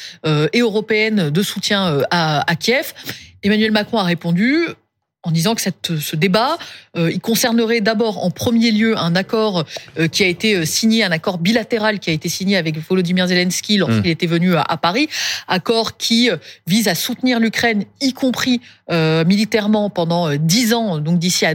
[0.53, 2.93] et européenne de soutien à, à Kiev.
[3.43, 4.67] Emmanuel Macron a répondu
[5.23, 6.57] en disant que cette, ce débat,
[6.97, 9.65] euh, il concernerait d'abord en premier lieu un accord
[9.99, 13.77] euh, qui a été signé, un accord bilatéral qui a été signé avec Volodymyr Zelensky
[13.77, 15.09] lorsqu'il était venu à, à Paris,
[15.49, 16.31] accord qui
[16.69, 18.61] vise à soutenir l'Ukraine, y compris
[18.93, 21.55] euh, militairement pendant dix ans, donc d'ici à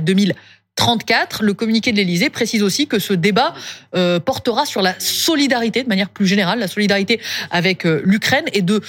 [0.77, 1.43] 2034.
[1.43, 3.53] Le communiqué de l'Élysée précise aussi que ce débat
[3.95, 8.61] euh, portera sur la solidarité, de manière plus générale, la solidarité avec euh, l'Ukraine et
[8.61, 8.81] de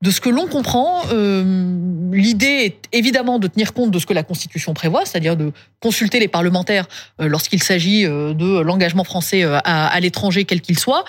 [0.00, 1.42] de ce que l'on comprend, euh,
[2.12, 6.20] l'idée est évidemment de tenir compte de ce que la Constitution prévoit, c'est-à-dire de consulter
[6.20, 6.86] les parlementaires
[7.20, 11.04] euh, lorsqu'il s'agit euh, de l'engagement français euh, à, à l'étranger, quel qu'il soit.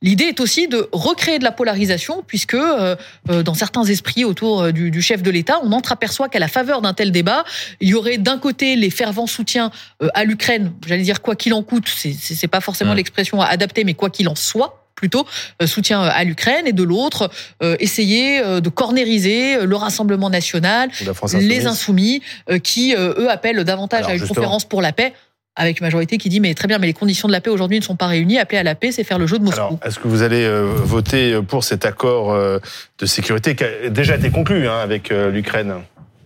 [0.00, 2.96] L'idée est aussi de recréer de la polarisation, puisque euh,
[3.28, 6.80] euh, dans certains esprits autour du, du chef de l'État, on entreaperçoit qu'à la faveur
[6.80, 7.44] d'un tel débat,
[7.82, 9.70] il y aurait d'un côté les fervents soutiens
[10.02, 12.96] euh, à l'Ukraine, j'allais dire quoi qu'il en coûte, c'est- pas forcément Ouais.
[12.96, 15.26] l'expression adaptée, mais quoi qu'il en soit plutôt
[15.62, 17.30] euh, soutien à l'Ukraine et de l'autre
[17.62, 21.66] euh, essayer euh, de cornériser euh, le Rassemblement national, France les insoumise.
[21.66, 24.34] insoumis euh, qui euh, eux appellent davantage Alors, à une justement.
[24.34, 25.14] conférence pour la paix
[25.56, 27.78] avec une majorité qui dit mais très bien mais les conditions de la paix aujourd'hui
[27.78, 29.58] ne sont pas réunies appeler à la paix c'est faire le jeu de Moscou.
[29.60, 32.58] Alors, est-ce que vous allez euh, voter pour cet accord euh,
[32.98, 35.74] de sécurité qui a déjà été conclu hein, avec euh, l'Ukraine?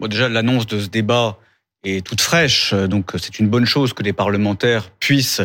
[0.01, 1.39] Bon, déjà, l'annonce de ce débat
[1.85, 5.43] est toute fraîche, donc c'est une bonne chose que les parlementaires puissent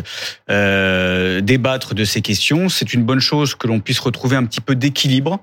[0.50, 2.68] euh, débattre de ces questions.
[2.68, 5.40] C'est une bonne chose que l'on puisse retrouver un petit peu d'équilibre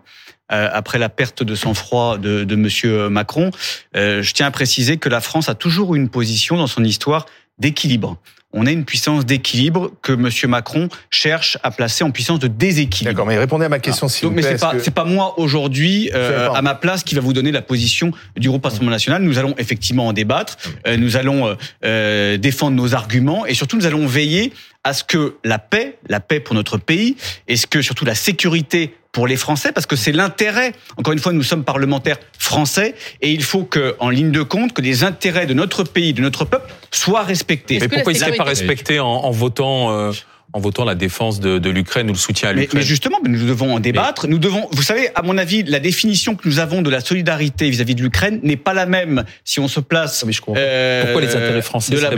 [0.52, 3.52] euh, après la perte de sang-froid de, de Monsieur Macron.
[3.96, 6.84] Euh, je tiens à préciser que la France a toujours eu une position dans son
[6.84, 7.26] histoire
[7.60, 8.18] d'équilibre.
[8.58, 13.12] On a une puissance d'équilibre que Monsieur Macron cherche à placer en puissance de déséquilibre.
[13.14, 15.04] D'accord, mais répondez à ma question, s'il Donc, vous mais c'est pas, que- c'est pas
[15.06, 18.92] moi aujourd'hui euh, à ma place qui va vous donner la position du groupe Rassemblement
[18.92, 19.22] National.
[19.22, 20.58] Nous allons effectivement en débattre.
[20.88, 24.52] Euh, nous allons euh, euh, défendre nos arguments et surtout nous allons veiller
[24.84, 27.18] à ce que la paix, la paix pour notre pays,
[27.48, 30.74] et ce que surtout la sécurité pour les Français, parce que c'est l'intérêt.
[30.96, 34.74] Encore une fois, nous sommes parlementaires français et il faut que, en ligne de compte,
[34.74, 37.80] que les intérêts de notre pays, de notre peuple, soient respectés.
[37.82, 40.12] Mais pourquoi il ne serait pas sécurité- respecté en, en votant euh,
[40.54, 42.80] en votant la défense de, de l'Ukraine ou le soutien à Mais, l'Ukraine?
[42.80, 44.28] mais justement, nous devons en débattre.
[44.28, 47.72] Nous devons, vous savez, à mon avis, la définition que nous avons de la solidarité
[47.72, 50.24] vis-à-vis de l'Ukraine n'est pas la même si on se place.
[50.56, 52.12] euh, Pourquoi les intérêts français de la-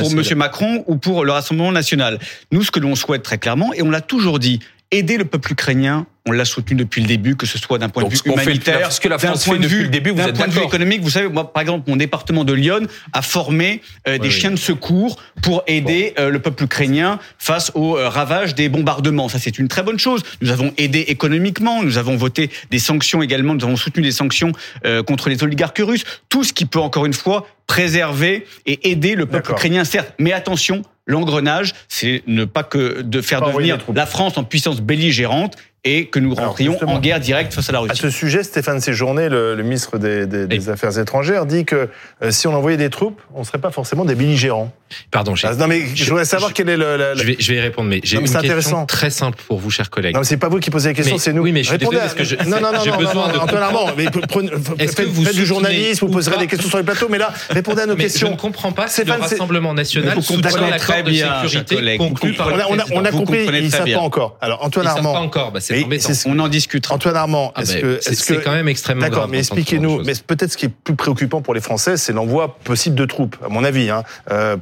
[0.00, 2.18] pour Monsieur Macron ou pour le Rassemblement national?
[2.50, 4.58] Nous, ce que l'on souhaite très clairement, et on l'a toujours dit,
[4.92, 6.06] aider le peuple ukrainien.
[6.24, 8.30] On l'a soutenu depuis le début, que ce soit d'un point Donc, de vue fait-
[8.44, 10.62] humanitaire, ce que la France fait depuis le début, vous d'un êtes point de vue
[10.62, 11.00] économique.
[11.02, 14.30] Vous savez, moi, par exemple, mon département de Lyon a formé euh, des oui.
[14.30, 19.28] chiens de secours pour aider euh, le peuple ukrainien face aux euh, ravages des bombardements.
[19.28, 20.22] Ça, c'est une très bonne chose.
[20.42, 24.52] Nous avons aidé économiquement, nous avons voté des sanctions également, nous avons soutenu des sanctions
[25.06, 26.04] contre les oligarques russes.
[26.28, 30.14] Tout ce qui peut, encore une fois, préserver et aider le peuple ukrainien, certes.
[30.18, 35.56] Mais attention, l'engrenage, c'est ne pas que de faire devenir la France en puissance belligérante
[35.84, 37.96] et que nous rentrions en guerre directe face à la À Russie.
[37.96, 41.88] ce sujet, Stéphane Séjourné, le, le ministre des, des- des Affaires étrangères, dit que
[42.22, 44.70] euh, si on envoyait des troupes, on ne serait pas forcément des belligérants.
[45.10, 46.96] Pardon, j'ai- Ah, non, mais je voudrais savoir quel est le.
[46.96, 48.86] le- Je vais, je vais y répondre, mais j'ai Non, une question intéressant.
[48.86, 50.14] très simple pour vous, chers collègues.
[50.14, 51.42] Non, mais c'est pas vous qui posez la question, c'est nous.
[51.42, 53.28] oui, mais je suis désolé à- parce que je- Non, non, non, j'ai non, besoin
[53.28, 56.38] non, de Antoine Armand, mais prenez- Est-ce que vous faites du journalisme, vous ou poserez
[56.38, 58.28] des questions sur les plateaux, mais là, répondez à nos Mais questions.
[58.28, 61.96] je ne comprends pas si le Rassemblement national Vous soutient comprenez l'accord très de sécurité
[61.98, 63.98] conclu par On le a, on a, compris, comprenez ils ne savent bien.
[63.98, 64.36] pas encore.
[64.40, 65.12] Alors, Antoine Ils savent Armand.
[65.14, 65.84] pas encore, bah, c'est
[66.26, 66.94] On en discutera.
[66.94, 67.98] Antoine Armand, Ah est-ce bah, que.
[68.00, 70.02] c'est- est-ce c'est quand même extrêmement D'accord, mais expliquez-nous.
[70.04, 73.36] Mais peut-être ce qui est plus préoccupant pour les Français, c'est l'envoi possible de troupes,
[73.44, 73.90] à mon avis,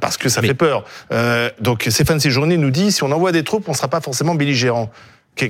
[0.00, 0.85] parce que ça Mais- fait peur.
[1.12, 4.00] Euh, donc Stéphane Séjourné nous dit si on envoie des troupes, on ne sera pas
[4.00, 4.90] forcément belligérant.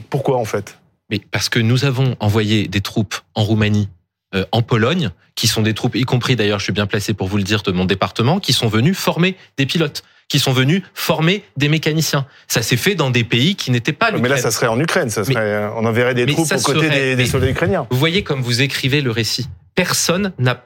[0.09, 0.79] Pourquoi en fait?
[1.11, 3.89] Mais parce que nous avons envoyé des troupes en Roumanie,
[4.35, 7.27] euh, en Pologne, qui sont des troupes, y compris d'ailleurs, je suis bien placé pour
[7.27, 10.83] vous le dire, de mon département, qui sont venus former des pilotes, qui sont venus
[10.95, 12.27] former des mécaniciens.
[12.47, 14.37] Ça s'est fait dans des pays qui n'étaient pas Mais l'Ukraine.
[14.37, 15.11] là, ça serait en Ukraine.
[15.11, 17.29] Ça Mais- serait, euh, on enverrait des mais troupes aux côtés serait- des, des mais-
[17.29, 17.87] soldats ukrainiens.
[17.91, 19.49] Vous voyez comme vous écrivez le récit.
[19.75, 20.63] Personne n'a,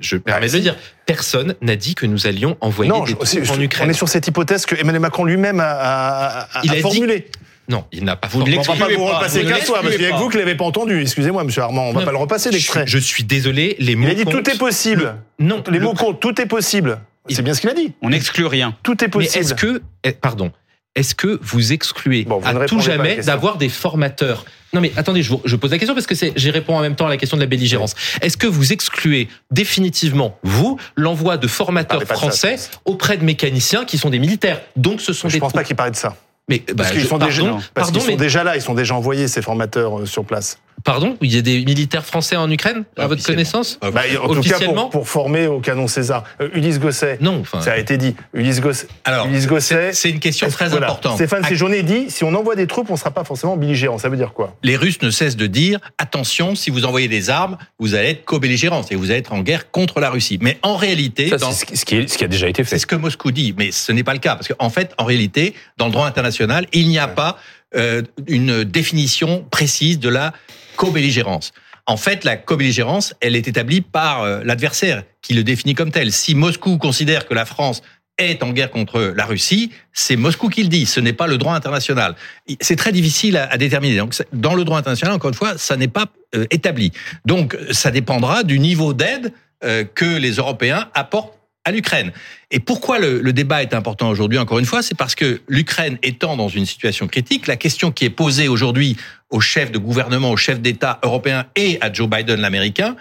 [0.00, 0.56] je permets de si.
[0.56, 3.90] le dire, personne n'a dit que nous allions envoyer Non, des troupes en on Ukraine.
[3.90, 6.82] est sur cette hypothèse que Emmanuel Macron lui-même a, a- a- Il a a dit-
[6.82, 7.26] formulée.
[7.68, 9.54] Non, il n'a pas Vous ne On va l'excluez pas vous pas, repasser vous ne
[9.54, 10.20] 15 fois, parce qu'il y a que pas.
[10.20, 11.00] vous qui l'avez pas entendu.
[11.00, 12.84] Excusez-moi, monsieur Armand, on va Non, pas le repasser je, l'extrait.
[12.86, 15.16] je suis désolé, les mots Il a dit tout est possible.
[15.38, 17.00] Non, Les le- mots comptent, tout est possible.
[17.30, 17.92] C'est bien ce qu'il a dit.
[18.02, 18.76] On n'exclut rien.
[18.82, 19.38] Tout est Mais possible.
[19.44, 20.52] est-ce que, eh, pardon,
[20.94, 24.92] est-ce que vous excluez Bon, vous ne à tout jamais d'avoir des formateurs Non mais
[24.96, 27.06] attendez, je, vous- je pose la question parce que c'est, j'y réponds en même temps
[27.06, 27.94] à la question de la belligérance.
[28.20, 33.98] Est-ce que vous excluez définitivement, vous, l'envoi de formateurs ça, français auprès de mécaniciens qui
[33.98, 36.16] sont des militaires Donc ce sont Je des pense pas qu'il parlait de ça.
[36.48, 38.54] Mais bah, Parce qu'ils je- sont, pardon, déjà, parce pardon, qu'ils sont mais déjà là,
[38.56, 40.58] ils sont déjà envoyés, ces formateurs euh, sur place.
[40.84, 43.36] Pardon, il y a des militaires français en Ukraine à votre Officiellement.
[43.36, 46.24] connaissance Bah, en tout cas, Officiellement pour, pour former au canon César.
[46.40, 48.14] Euh, Ulysse Gosset, Non, enfin, ça a été dit.
[48.34, 48.86] Ulysse Gosset.
[49.04, 50.86] Alors, Ulysse Gosset c'est une question très voilà.
[50.86, 51.14] importante.
[51.16, 53.98] Stéphane À- Séjourné dit si on envoie des troupes, on ne sera pas forcément belligérant.
[53.98, 54.54] Ça veut dire quoi?
[54.62, 58.24] Les Russes ne cessent de dire attention, si vous envoyez des armes, vous allez être
[58.24, 60.38] co-belligérants, et vous allez être en guerre contre la Russie.
[60.42, 62.48] Mais en réalité, Ça, dans- c'est ce qui- ce qui, est- ce qui a déjà
[62.48, 62.78] été c'est fait.
[62.78, 65.54] ce que Moscou dit, mais ce n'est pas le cas parce qu'en fait, en réalité,
[65.78, 67.38] dans le droit international, il n'y a pas
[67.76, 70.32] euh, une définition précise de la
[70.76, 71.52] co-belligérance.
[71.86, 76.12] En fait, la co-belligérance, elle est établie par euh, l'adversaire qui le définit comme tel.
[76.12, 77.82] Si Moscou considère que la France
[78.16, 81.36] est en guerre contre la Russie, c'est Moscou qui le dit, ce n'est pas le
[81.36, 82.14] droit international.
[82.60, 83.96] C'est très difficile à, déterminer.
[83.96, 86.92] Donc, dans le droit international, encore une fois, ça n'est pas euh, établi.
[87.24, 89.32] Donc, ça dépendra du niveau d'aide
[89.64, 92.12] euh, que les Européens apportent à l'Ukraine.
[92.50, 95.98] Et pourquoi le, le débat est important aujourd'hui, encore une fois, c'est parce que l'Ukraine
[96.02, 98.96] étant dans une situation critique, la question qui est posée aujourd'hui
[99.30, 102.96] aux chefs de gouvernement, aux chefs d'État européens et à Joe Biden, l'Américain,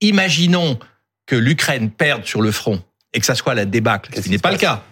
[0.00, 0.78] imaginons
[1.26, 4.28] que l'Ukraine perde sur le front et que ça soit la débâcle, ce Qu'est-ce qui
[4.30, 4.82] qui n'est pas le cas.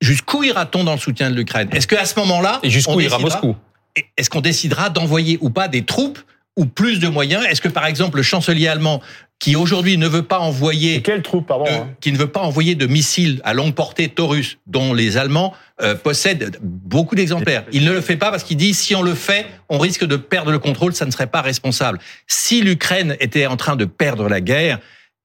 [0.00, 1.68] Jusqu'où ira-t-on dans le soutien de l'Ukraine?
[1.72, 3.56] Est-ce qu'à ce moment-là, Et jusqu'où on ira Moscou?
[4.16, 6.18] Est-ce qu'on décidera d'envoyer ou pas des troupes
[6.56, 7.44] ou plus de moyens?
[7.46, 9.00] Est-ce que par exemple le chancelier allemand,
[9.38, 12.28] qui aujourd'hui ne veut pas envoyer Et quelle troupe, pardon de- hein qui ne veut
[12.28, 17.64] pas envoyer de missiles à longue portée Taurus, dont les Allemands euh, possèdent beaucoup d'exemplaires.
[17.72, 20.16] Il ne le fait pas parce qu'il dit si on le fait, on risque de
[20.16, 21.98] perdre le contrôle, ça ne serait pas responsable.
[22.26, 24.78] Si l'Ukraine était en train de perdre la guerre,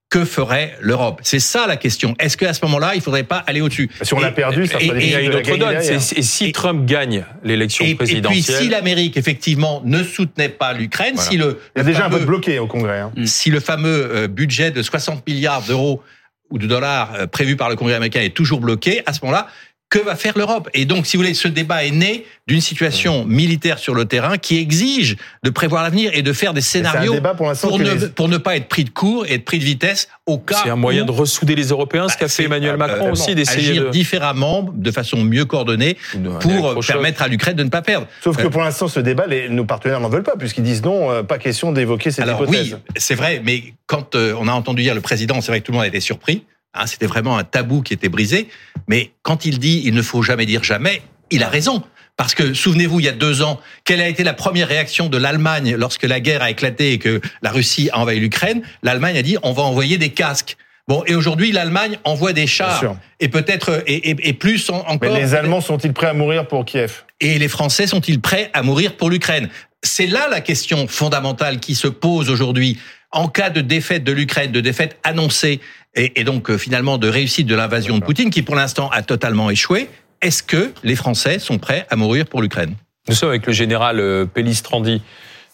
[0.09, 1.19] que ferait l'Europe?
[1.23, 2.15] C'est ça la question.
[2.19, 3.89] Est-ce qu'à ce moment-là, il faudrait pas aller au-dessus?
[4.01, 5.33] Si on l'a Et- perdu, ça et- ferait des et- Il y a de une
[5.35, 5.77] autre donne.
[5.77, 10.49] Et si Et- Trump gagne l'élection et, et puis, présidentielle, si l'Amérique effectivement ne soutenait
[10.49, 11.29] pas l'Ukraine, Voilà.
[11.29, 12.99] si le, Il y a le déjà un vote bloqué au Congrès.
[12.99, 13.11] hein.
[13.25, 16.01] si le fameux euh, budget de 60 milliards d'euros
[16.49, 19.47] ou de dollars euh, prévu par le Congrès américain est toujours bloqué, à ce moment-là,
[19.89, 23.25] que va faire l'Europe Et donc, si vous voulez, ce débat est né d'une situation
[23.25, 27.33] militaire sur le terrain qui exige de prévoir l'avenir et de faire des scénarios débat
[27.33, 30.07] pour ne, les- pour ne pas être pris de court et être pris de vitesse
[30.27, 32.77] au cas c'est un moyen où de ressouder les Européens, ce Bah, qu'a fait Emmanuel
[32.77, 33.89] Macron euh, aussi, d'essayer agir de...
[33.89, 35.97] différemment, de façon mieux coordonnée,
[36.41, 38.07] pour permettre à l'Ukraine de ne pas perdre.
[38.23, 40.83] Sauf que Euh, pour l'instant, ce débat, les, nos partenaires n'en veulent pas, puisqu'ils disent
[40.83, 42.73] non, euh, pas question d'évoquer cette Alors hypothèse.
[42.73, 45.65] oui, c'est vrai, mais quand euh, on a entendu dire le président, c'est vrai que
[45.65, 46.43] tout le monde a été surpris.
[46.73, 48.49] Hein, C'était vraiment un tabou qui était brisé.
[48.87, 51.01] Mais quand il dit il ne faut jamais dire jamais,
[51.31, 51.83] il a raison.
[52.17, 55.17] Parce que souvenez-vous, il y a deux ans, quelle a été la première réaction de
[55.17, 58.61] l'Allemagne lorsque la guerre a éclaté et que la Russie a envahi l'Ukraine?
[58.83, 60.57] L'Allemagne a dit on va envoyer des casques.
[60.89, 62.95] Bon, et aujourd'hui, l'Allemagne envoie des chars.
[63.19, 64.97] Et peut-être, et, et, et, plus encore.
[65.01, 67.03] Mais les Allemands sont-ils prêts à mourir pour Kiev?
[67.21, 69.49] Et les Français sont-ils prêts à mourir pour l'Ukraine?
[69.83, 72.79] C'est là la question fondamentale qui se pose aujourd'hui.
[73.11, 75.59] En cas de défaite de l'Ukraine, de défaite annoncée,
[75.95, 79.01] et, et donc euh, finalement de réussite de l'invasion de Poutine, qui pour l'instant a
[79.01, 79.89] totalement échoué,
[80.21, 82.75] est-ce que les Français sont prêts à mourir pour l'Ukraine?
[83.07, 85.01] Nous sommes avec le général euh, Pellistrandi.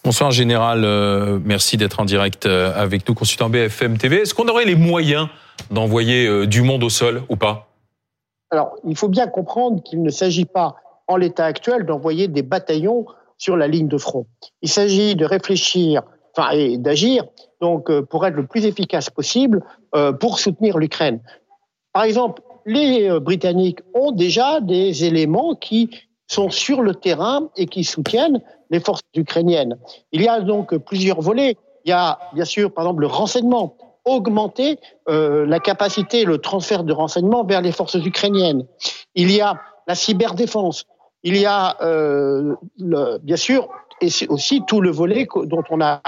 [0.04, 4.20] Bonsoir général, euh, merci d'être en direct avec nous, consultant BFM TV.
[4.20, 5.28] Est-ce qu'on aurait les moyens
[5.70, 7.68] d'envoyer euh, du monde au sol ou pas?
[8.50, 10.76] Alors, il faut bien comprendre qu'il ne s'agit pas,
[11.08, 13.06] en l'état actuel, d'envoyer des bataillons
[13.38, 14.26] sur la ligne de front.
[14.62, 16.02] Il s'agit de réfléchir,
[16.52, 17.24] et d'agir,
[17.60, 19.62] donc, pour être le plus efficace possible
[20.20, 21.20] pour soutenir l'Ukraine.
[21.92, 25.90] Par exemple, les Britanniques ont déjà des éléments qui
[26.26, 29.78] sont sur le terrain et qui soutiennent les forces ukrainiennes.
[30.12, 31.56] Il y a donc plusieurs volets.
[31.84, 36.84] Il y a bien sûr, par exemple, le renseignement, augmenter euh, la capacité, le transfert
[36.84, 38.66] de renseignements vers les forces ukrainiennes.
[39.14, 40.86] Il y a la cyberdéfense.
[41.22, 42.54] Il y a euh,
[43.22, 43.68] bien sûr
[44.00, 46.02] et aussi tout le volet dont on a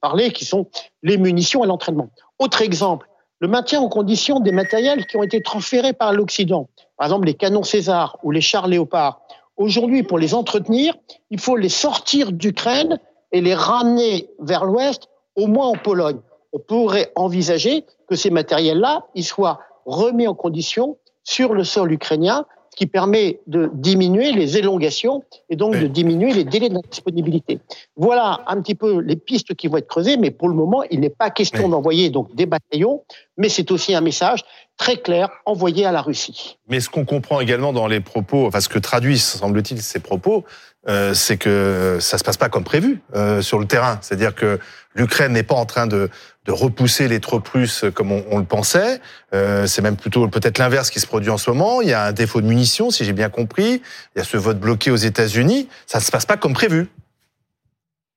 [0.00, 0.68] parlé, qui sont
[1.02, 2.10] les munitions et l'entraînement.
[2.38, 3.08] Autre exemple,
[3.40, 6.68] le maintien en condition des matériels qui ont été transférés par l'Occident.
[6.96, 9.20] Par exemple, les canons César ou les chars Léopard
[9.56, 10.94] Aujourd'hui, pour les entretenir,
[11.30, 12.98] il faut les sortir d'Ukraine
[13.30, 16.18] et les ramener vers l'Ouest, au moins en Pologne.
[16.52, 22.46] On pourrait envisager que ces matériels-là, ils soient remis en condition sur le sol ukrainien
[22.76, 27.60] qui permet de diminuer les élongations et donc de diminuer les délais de disponibilité.
[27.96, 31.00] Voilà un petit peu les pistes qui vont être creusées, mais pour le moment, il
[31.00, 33.02] n'est pas question d'envoyer donc des bataillons,
[33.36, 34.44] mais c'est aussi un message
[34.76, 36.58] très clair envoyé à la Russie.
[36.68, 40.44] Mais ce qu'on comprend également dans les propos, enfin ce que traduisent, semble-t-il, ces propos,
[40.88, 43.98] euh, c'est que ça se passe pas comme prévu euh, sur le terrain.
[44.02, 44.58] C'est-à-dire que
[44.94, 46.10] l'Ukraine n'est pas en train de,
[46.46, 49.00] de, repousser les troupes russes comme on, on le pensait.
[49.34, 51.80] Euh, c'est même plutôt peut-être l'inverse qui se produit en ce moment.
[51.80, 53.82] Il y a un défaut de munitions, si j'ai bien compris.
[54.14, 55.68] Il y a ce vote bloqué aux États-Unis.
[55.86, 56.88] Ça se passe pas comme prévu.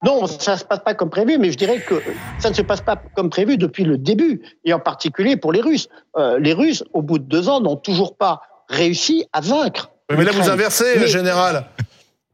[0.03, 1.95] Non, ça ne se passe pas comme prévu, mais je dirais que
[2.39, 5.61] ça ne se passe pas comme prévu depuis le début, et en particulier pour les
[5.61, 5.89] Russes.
[6.17, 9.89] Euh, les Russes, au bout de deux ans, n'ont toujours pas réussi à vaincre.
[10.11, 11.07] mais là, vous inversez, mais...
[11.07, 11.65] général.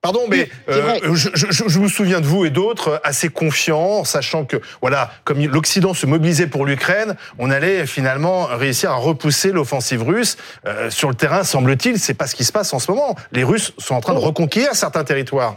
[0.04, 4.44] Pardon, mais euh, je, je, je, me souviens de vous et d'autres assez confiants, sachant
[4.44, 10.04] que voilà, comme l'Occident se mobilisait pour l'Ukraine, on allait finalement réussir à repousser l'offensive
[10.04, 10.36] russe
[10.68, 11.46] euh, sur le terrain.
[11.46, 13.16] Semble-t-il, c'est pas ce qui se passe en ce moment.
[13.32, 15.56] Les Russes sont en train de reconquérir certains territoires.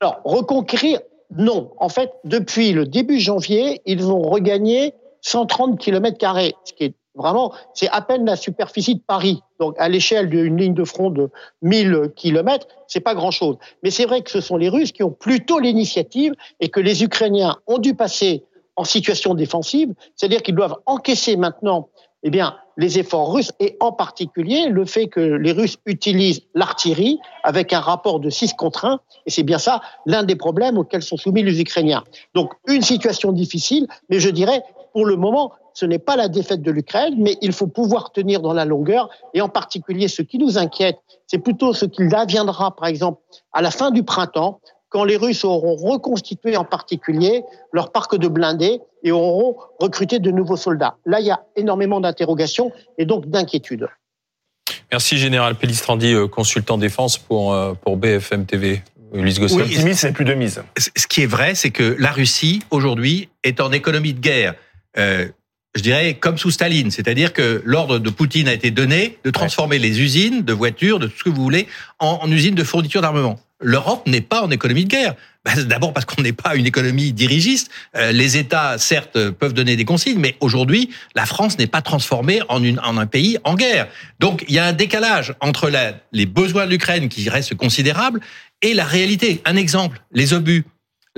[0.00, 1.00] Alors reconquérir,
[1.36, 1.72] non.
[1.78, 6.94] En fait, depuis le début janvier, ils ont regagné 130 km carrés, ce qui est
[7.18, 9.42] Vraiment, c'est à peine la superficie de Paris.
[9.58, 11.30] Donc, à l'échelle d'une ligne de front de
[11.62, 13.56] 1000 kilomètres, c'est pas grand chose.
[13.82, 17.02] Mais c'est vrai que ce sont les Russes qui ont plutôt l'initiative et que les
[17.02, 18.44] Ukrainiens ont dû passer
[18.76, 19.92] en situation défensive.
[20.14, 21.88] C'est-à-dire qu'ils doivent encaisser maintenant,
[22.22, 27.18] eh bien, les efforts russes et en particulier le fait que les Russes utilisent l'artillerie
[27.42, 29.00] avec un rapport de 6 contre 1.
[29.26, 32.04] Et c'est bien ça l'un des problèmes auxquels sont soumis les Ukrainiens.
[32.34, 36.60] Donc, une situation difficile, mais je dirais, pour le moment, ce n'est pas la défaite
[36.60, 39.08] de l'Ukraine, mais il faut pouvoir tenir dans la longueur.
[39.32, 40.96] Et en particulier, ce qui nous inquiète,
[41.28, 43.20] c'est plutôt ce qu'il adviendra, par exemple,
[43.52, 48.26] à la fin du printemps, quand les Russes auront reconstitué en particulier leur parc de
[48.26, 50.96] blindés et auront recruté de nouveaux soldats.
[51.06, 53.86] Là, il y a énormément d'interrogations et donc d'inquiétudes.
[54.90, 58.82] Merci Général Pellistrandi, euh, consultant défense pour, euh, pour BFM TV.
[59.14, 59.64] Ulysse Gosselin.
[59.64, 60.60] Oui, mise, c'est plus de mise.
[60.76, 64.54] Ce qui est vrai, c'est que la Russie, aujourd'hui, est en économie de guerre.
[64.98, 65.28] Euh,
[65.74, 66.90] je dirais, comme sous Staline.
[66.90, 71.06] C'est-à-dire que l'ordre de Poutine a été donné de transformer les usines de voitures, de
[71.06, 73.38] tout ce que vous voulez, en, en usines de fourniture d'armement.
[73.60, 75.14] L'Europe n'est pas en économie de guerre.
[75.66, 77.70] D'abord parce qu'on n'est pas une économie dirigiste.
[77.96, 82.40] Euh, les États, certes, peuvent donner des consignes, mais aujourd'hui, la France n'est pas transformée
[82.48, 83.88] en, une, en, un pays en guerre.
[84.20, 88.20] Donc, il y a un décalage entre la, les besoins de l'Ukraine, qui restent considérables,
[88.62, 89.40] et la réalité.
[89.44, 90.64] Un exemple, les obus.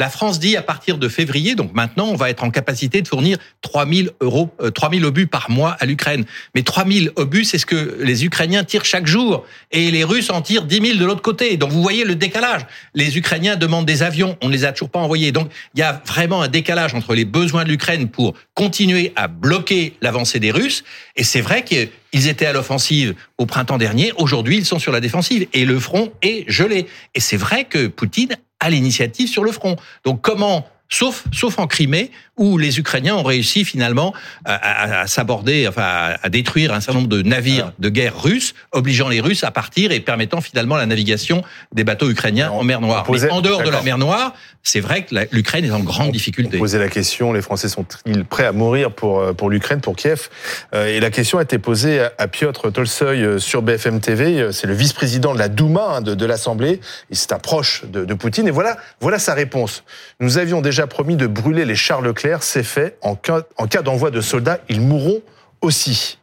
[0.00, 3.06] La France dit à partir de février, donc maintenant, on va être en capacité de
[3.06, 6.24] fournir 3000 euros, 3000 obus par mois à l'Ukraine.
[6.54, 9.44] Mais 3000 obus, c'est ce que les Ukrainiens tirent chaque jour.
[9.72, 11.58] Et les Russes en tirent 10 000 de l'autre côté.
[11.58, 12.62] Donc vous voyez le décalage.
[12.94, 15.32] Les Ukrainiens demandent des avions, on ne les a toujours pas envoyés.
[15.32, 19.28] Donc il y a vraiment un décalage entre les besoins de l'Ukraine pour continuer à
[19.28, 20.82] bloquer l'avancée des Russes.
[21.16, 24.14] Et c'est vrai qu'ils étaient à l'offensive au printemps dernier.
[24.16, 25.46] Aujourd'hui, ils sont sur la défensive.
[25.53, 26.86] Et le front est gelé.
[27.14, 29.76] Et c'est vrai que Poutine à l'initiative sur le front.
[30.04, 34.14] Donc comment, sauf, sauf en Crimée, où les Ukrainiens ont réussi finalement
[34.45, 38.20] à, à- à s'aborder, enfin à, à détruire un certain nombre de navires de guerre
[38.20, 42.64] russes, obligeant les Russes à partir et permettant finalement la navigation des bateaux ukrainiens en
[42.64, 43.05] mer Noire.
[43.07, 44.32] on posait- Mais en dehors de la mer Noire,
[44.62, 46.59] c'est vrai que l'Ukraine est en grande difficulté.
[46.59, 50.28] Poser la question, les Français sont-ils prêts à mourir pour, euh, pour l'Ukraine, pour Kiev?
[50.74, 54.49] Euh, Et la question a été posée à, Piotr Tolstoï euh, sur BFM TV.
[54.53, 56.80] C'est le vice-président de la Douma, hein, de, de l'Assemblée,
[57.11, 58.49] et c'est un proche de, de Poutine.
[58.49, 59.84] Et voilà, voilà sa réponse.
[60.20, 62.99] Nous avions déjà promis de brûler les chars Leclerc, c'est fait.
[63.03, 65.22] En cas, en cas d'envoi de soldats, ils mourront
[65.61, 66.18] aussi.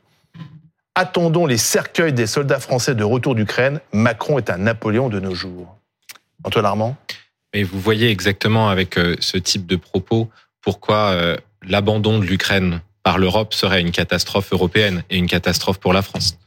[0.95, 3.79] Attendons les cercueils des soldats français de retour d'Ukraine.
[3.93, 5.77] Macron est un Napoléon de nos jours.
[6.43, 6.97] Antoine Armand?
[7.53, 10.29] Mais vous voyez exactement avec euh, ce type de propos
[10.61, 15.93] pourquoi euh, l'abandon de l'Ukraine par l'Europe serait une catastrophe européenne et une catastrophe pour
[15.93, 16.37] la France.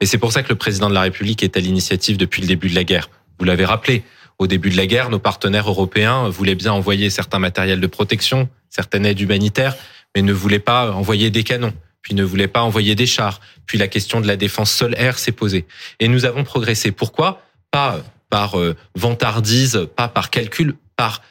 [0.00, 2.48] Et c'est pour ça que le président de la République est à l'initiative depuis le
[2.48, 3.08] début de la guerre.
[3.38, 4.02] Vous l'avez rappelé,
[4.38, 8.48] au début de la guerre, nos partenaires européens voulaient bien envoyer certains matériels de protection,
[8.70, 9.76] certaines aides humanitaires,
[10.14, 13.40] mais ne voulaient pas envoyer des canons, puis ne voulaient pas envoyer des chars.
[13.66, 15.66] Puis la question de la défense sol-air s'est posée.
[16.00, 16.92] Et nous avons progressé.
[16.92, 17.42] Pourquoi?
[17.70, 21.22] Pas par euh, vantardise, pas par calcul, par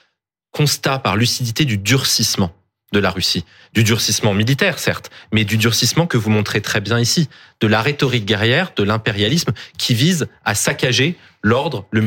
[0.52, 2.52] constat, par lucidité du durcissement
[2.94, 3.44] de la Russie.
[3.74, 7.28] Du durcissement militaire, certes, mais du durcissement que vous montrez très bien ici,
[7.60, 12.02] de la rhétorique guerrière, de l'impérialisme qui vise à saccager l'ordre, le,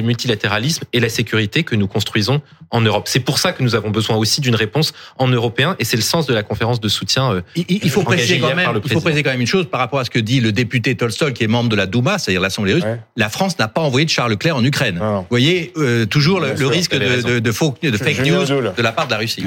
[0.00, 3.06] multilatéralisme et la sécurité que nous construisons en Europe.
[3.06, 6.02] C'est pour ça que nous avons besoin aussi d'une réponse en européen et c'est le
[6.02, 7.32] sens de la conférence de soutien.
[7.32, 9.46] euh, Il, il faut préciser quand même, par le il faut préciser quand même une
[9.46, 11.86] chose par rapport à ce que dit le député Tolstoy, qui est membre de la
[11.86, 12.84] Douma, c'est-à-dire l'Assemblée russe.
[13.16, 14.98] La France n'a pas envoyé de Charles Leclerc en Ukraine.
[15.00, 18.24] Vous voyez euh, toujours le, Bien le sûr, risque de, de, de faux, de fake
[18.24, 19.44] news de la part de la Russie.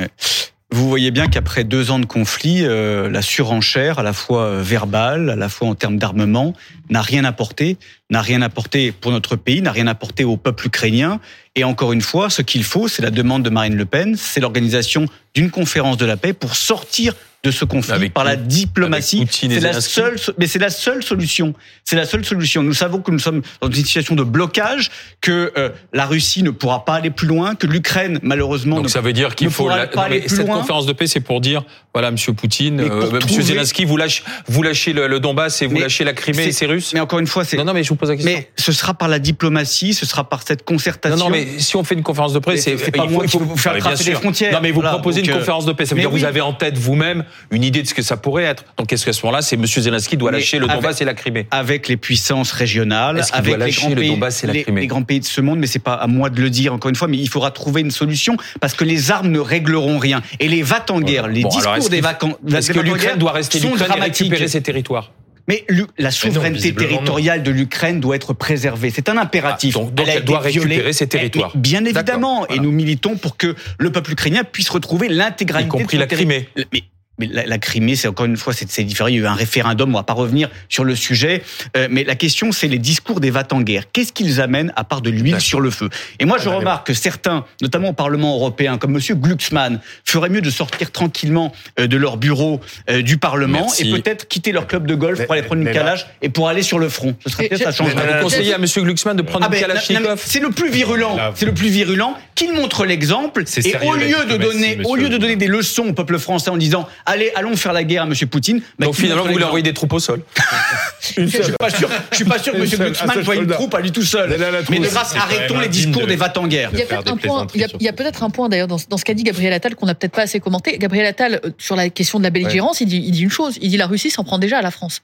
[0.75, 4.61] Vous voyez bien qu'après deux ans de conflit, euh, la surenchère, à la fois euh,
[4.61, 6.53] verbale, à la fois en termes d'armement,
[6.89, 7.77] n'a rien apporté,
[8.09, 11.21] n'a rien apporté pour notre pays, n'a rien apporté au peuple ukrainien.
[11.55, 14.41] Et encore une fois, ce qu'il faut, c'est la demande de Marine Le Pen, c'est
[14.41, 17.15] l'organisation d'une conférence de la paix pour sortir
[17.45, 19.25] de ce conflit par la diplomatie.
[19.29, 21.53] C'est la seule, mais c'est la seule solution.
[21.83, 22.63] C'est la seule solution.
[22.63, 24.89] Nous savons que nous sommes dans une situation de blocage,
[25.21, 28.89] que euh, la Russie ne pourra pas aller plus loin, que l'Ukraine, malheureusement, Donc ne-
[28.89, 30.57] ça veut dire qu'il faut la- non, mais cette loin.
[30.59, 34.63] conférence de paix, c'est pour dire voilà, Monsieur Poutine, euh, Monsieur Zelensky, vous lâchez, vous
[34.63, 36.91] lâchez le, le Donbass et vous Mais lâchez la Crimée c'est- et c'est russe.
[36.93, 37.55] Mais encore une fois, c'est.
[37.57, 38.33] Non, non, mais je vous pose la question.
[38.35, 41.17] Mais ce sera par la diplomatie, ce sera par cette concertation.
[41.17, 43.29] Non, non, mais si on fait une conférence de presse, c'est pas il moi il
[43.29, 44.19] qui vais vous faire Ah, tracer des sûr.
[44.19, 44.51] frontières.
[44.53, 45.85] Non, mais vous Voilà, proposez une euh, conférence de paix.
[45.85, 46.21] Ça veut mais dire que oui.
[46.21, 48.65] vous avez en tête vous-même une idée de ce que ça pourrait être.
[48.77, 51.05] Donc, est-ce qu'à ce moment-là, c'est Monsieur Zelensky doit Mais lâcher le avec- Donbass et
[51.05, 51.47] la Crimée?
[51.51, 54.81] avec les puissances régionales, avec les grands le pays, Donbass et la les, Crimée?
[54.81, 56.89] les grands pays de ce monde, mais c'est pas à moi de le dire encore
[56.89, 60.21] une fois, mais il faudra trouver une solution parce que les armes ne régleront rien.
[60.39, 63.59] Et les va en guerre, les Bon, discours des vacances, Est-ce que l'Ukraine doit rester
[63.59, 65.11] l'Ukraine et récupérer ses territoires?
[65.47, 65.63] Mais
[65.99, 66.77] la souveraineté non.
[66.79, 68.89] territoriale de l'Ukraine doit être préservée.
[68.89, 69.77] C'est un impératif.
[69.79, 70.69] Ah, donc- elle doit violée.
[70.69, 71.51] récupérer ses mais territoires.
[71.55, 72.47] Bien évidemment.
[72.47, 75.67] Et nous militons pour que le peuple ukrainien puisse retrouver l'intégralité.
[75.67, 76.49] Y compris de la Crimée.
[76.73, 76.81] Mais,
[77.17, 79.07] mais la, la Crimée, c'est encore une fois, c'est c'est différent.
[79.07, 79.89] Il y a eu un référendum.
[79.93, 81.43] On va pas revenir sur le sujet.
[81.77, 83.83] Euh, mais la question, c'est les discours des va en guerre.
[83.93, 85.89] Qu'est-ce qu'ils amènent à part de l'huile sur le feu?
[86.19, 90.41] Et moi, je remarque que certains, notamment au Parlement européen, comme Monsieur Glucksmann, feraient mieux
[90.41, 92.59] de sortir tranquillement euh, de leur bureau
[92.89, 93.87] euh, du Parlement Merci.
[93.89, 96.49] et peut-être quitter leur club de golf pour aller prendre une là- calage et pour
[96.49, 97.15] aller sur le front.
[97.25, 97.93] Ce serait peut-être je- ça change.
[97.93, 101.17] Vous conseillez à Monsieur Glucksmann de prendre Ah une ben, Kalachnikov c'est le plus virulent.
[101.35, 102.15] C'est le plus virulent.
[102.35, 103.43] Qu'il montre l'exemple.
[103.45, 106.17] C'est Et sérieux, au lieu de donner, au lieu de donner des leçons au peuple
[106.19, 108.61] français en disant, allez, allons faire la guerre à Monsieur Poutine.
[108.79, 110.21] bah, Donc finalement, vous voulez envoyer des troupes au sol.
[111.17, 111.89] Je suis pas sûr.
[112.11, 113.55] Je suis pas sûr que un Glucksmann voie une soldat.
[113.55, 114.29] troupe à lui tout seul.
[114.29, 116.69] Mais là, la Mais de troupe, grâce, arrêtons les discours de- des va-t-en-guerre.
[116.73, 118.67] Il y a faire peut-être des un point, il y a, peut-être un point d'ailleurs
[118.67, 120.77] dans, ce- dans ce qu'a dit Gabriel Attal qu'on n'a peut-être pas assez commenté.
[120.77, 123.57] Gabriel Attal, euh, sur la question de la belligérance, il, dit, il dit une chose.
[123.61, 125.01] Il dit la Russie s'en prend déjà à la France.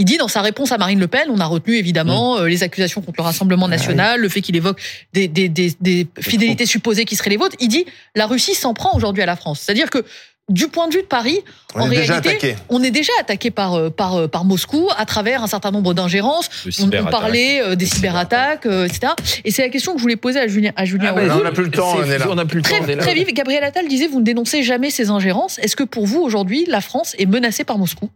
[0.00, 2.62] Il dit dans sa réponse à Marine Le Pen, on a retenu évidemment euh, les
[2.62, 4.80] accusations contre le Rassemblement national, le fait qu'il évoque
[5.12, 7.56] des, des, des, des fidélités supposées qui seraient les vôtres.
[7.58, 9.60] Il dit la Russie s'en prend aujourd'hui à la France.
[9.64, 10.04] C'est-à-dire que
[10.48, 11.40] du point de vue de Paris,
[11.74, 12.62] On en est déjà réalité, attaqué.
[12.70, 15.92] on est déjà attaqué par, euh, par, euh, par Moscou à travers un certain nombre
[15.92, 16.48] d'ingérences.
[16.80, 19.12] On, parlait euh, des cyberattaques, etc.
[19.44, 21.42] Et c'est la question que je voulais poser à Julien, à Julien Ah ben, on
[21.42, 22.26] n'a plus le temps, on est là.
[22.30, 22.70] On n'a plus le temps.
[22.80, 23.02] on est Très, là.
[23.02, 25.58] très vif, Gabriel Attal disait vous ne dénoncez jamais ces ingérences.
[25.58, 28.10] Est-ce que pour vous aujourd'hui la France est menacée par Moscou?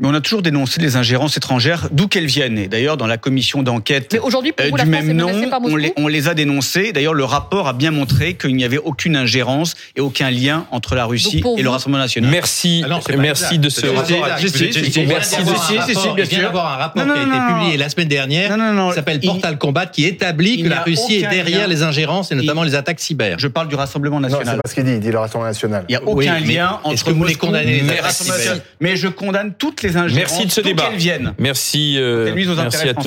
[0.00, 2.56] Mais on a toujours dénoncé les ingérences étrangères, d'où qu'elles viennent.
[2.56, 5.28] Et d'ailleurs, dans la commission d'enquête euh, du même nom,
[5.64, 6.92] on les, on les a dénoncés.
[6.92, 10.94] D'ailleurs, le rapport a bien montré qu'il n'y avait aucune ingérence et aucun lien entre
[10.94, 12.30] la Russie et le Rassemblement national.
[12.30, 13.86] Merci, Ah non, merci de ce.
[13.86, 14.06] rapport
[14.38, 14.70] si, si,
[16.16, 18.54] il vient d'avoir un rapport- qui a été publié la semaine dernière,
[18.90, 22.62] qui s'appelle Portal Combat, qui établit que la Russie est derrière les ingérences et notamment
[22.62, 23.36] les attaques cyber.
[23.40, 24.60] Je parle du Rassemblement Non, c'est national.
[24.62, 24.92] pas ce qu'il dit.
[24.92, 25.84] Il dit le Rassemblement national.
[25.88, 28.62] Il n'y a aucun lien est-ce entre que vous les condamnez, national.
[28.78, 30.32] Mais je condamne toutes les ingérences.
[30.32, 30.90] Merci de ce débat.
[30.94, 31.34] viennent.
[31.38, 33.06] Merci, euh, merci à tous.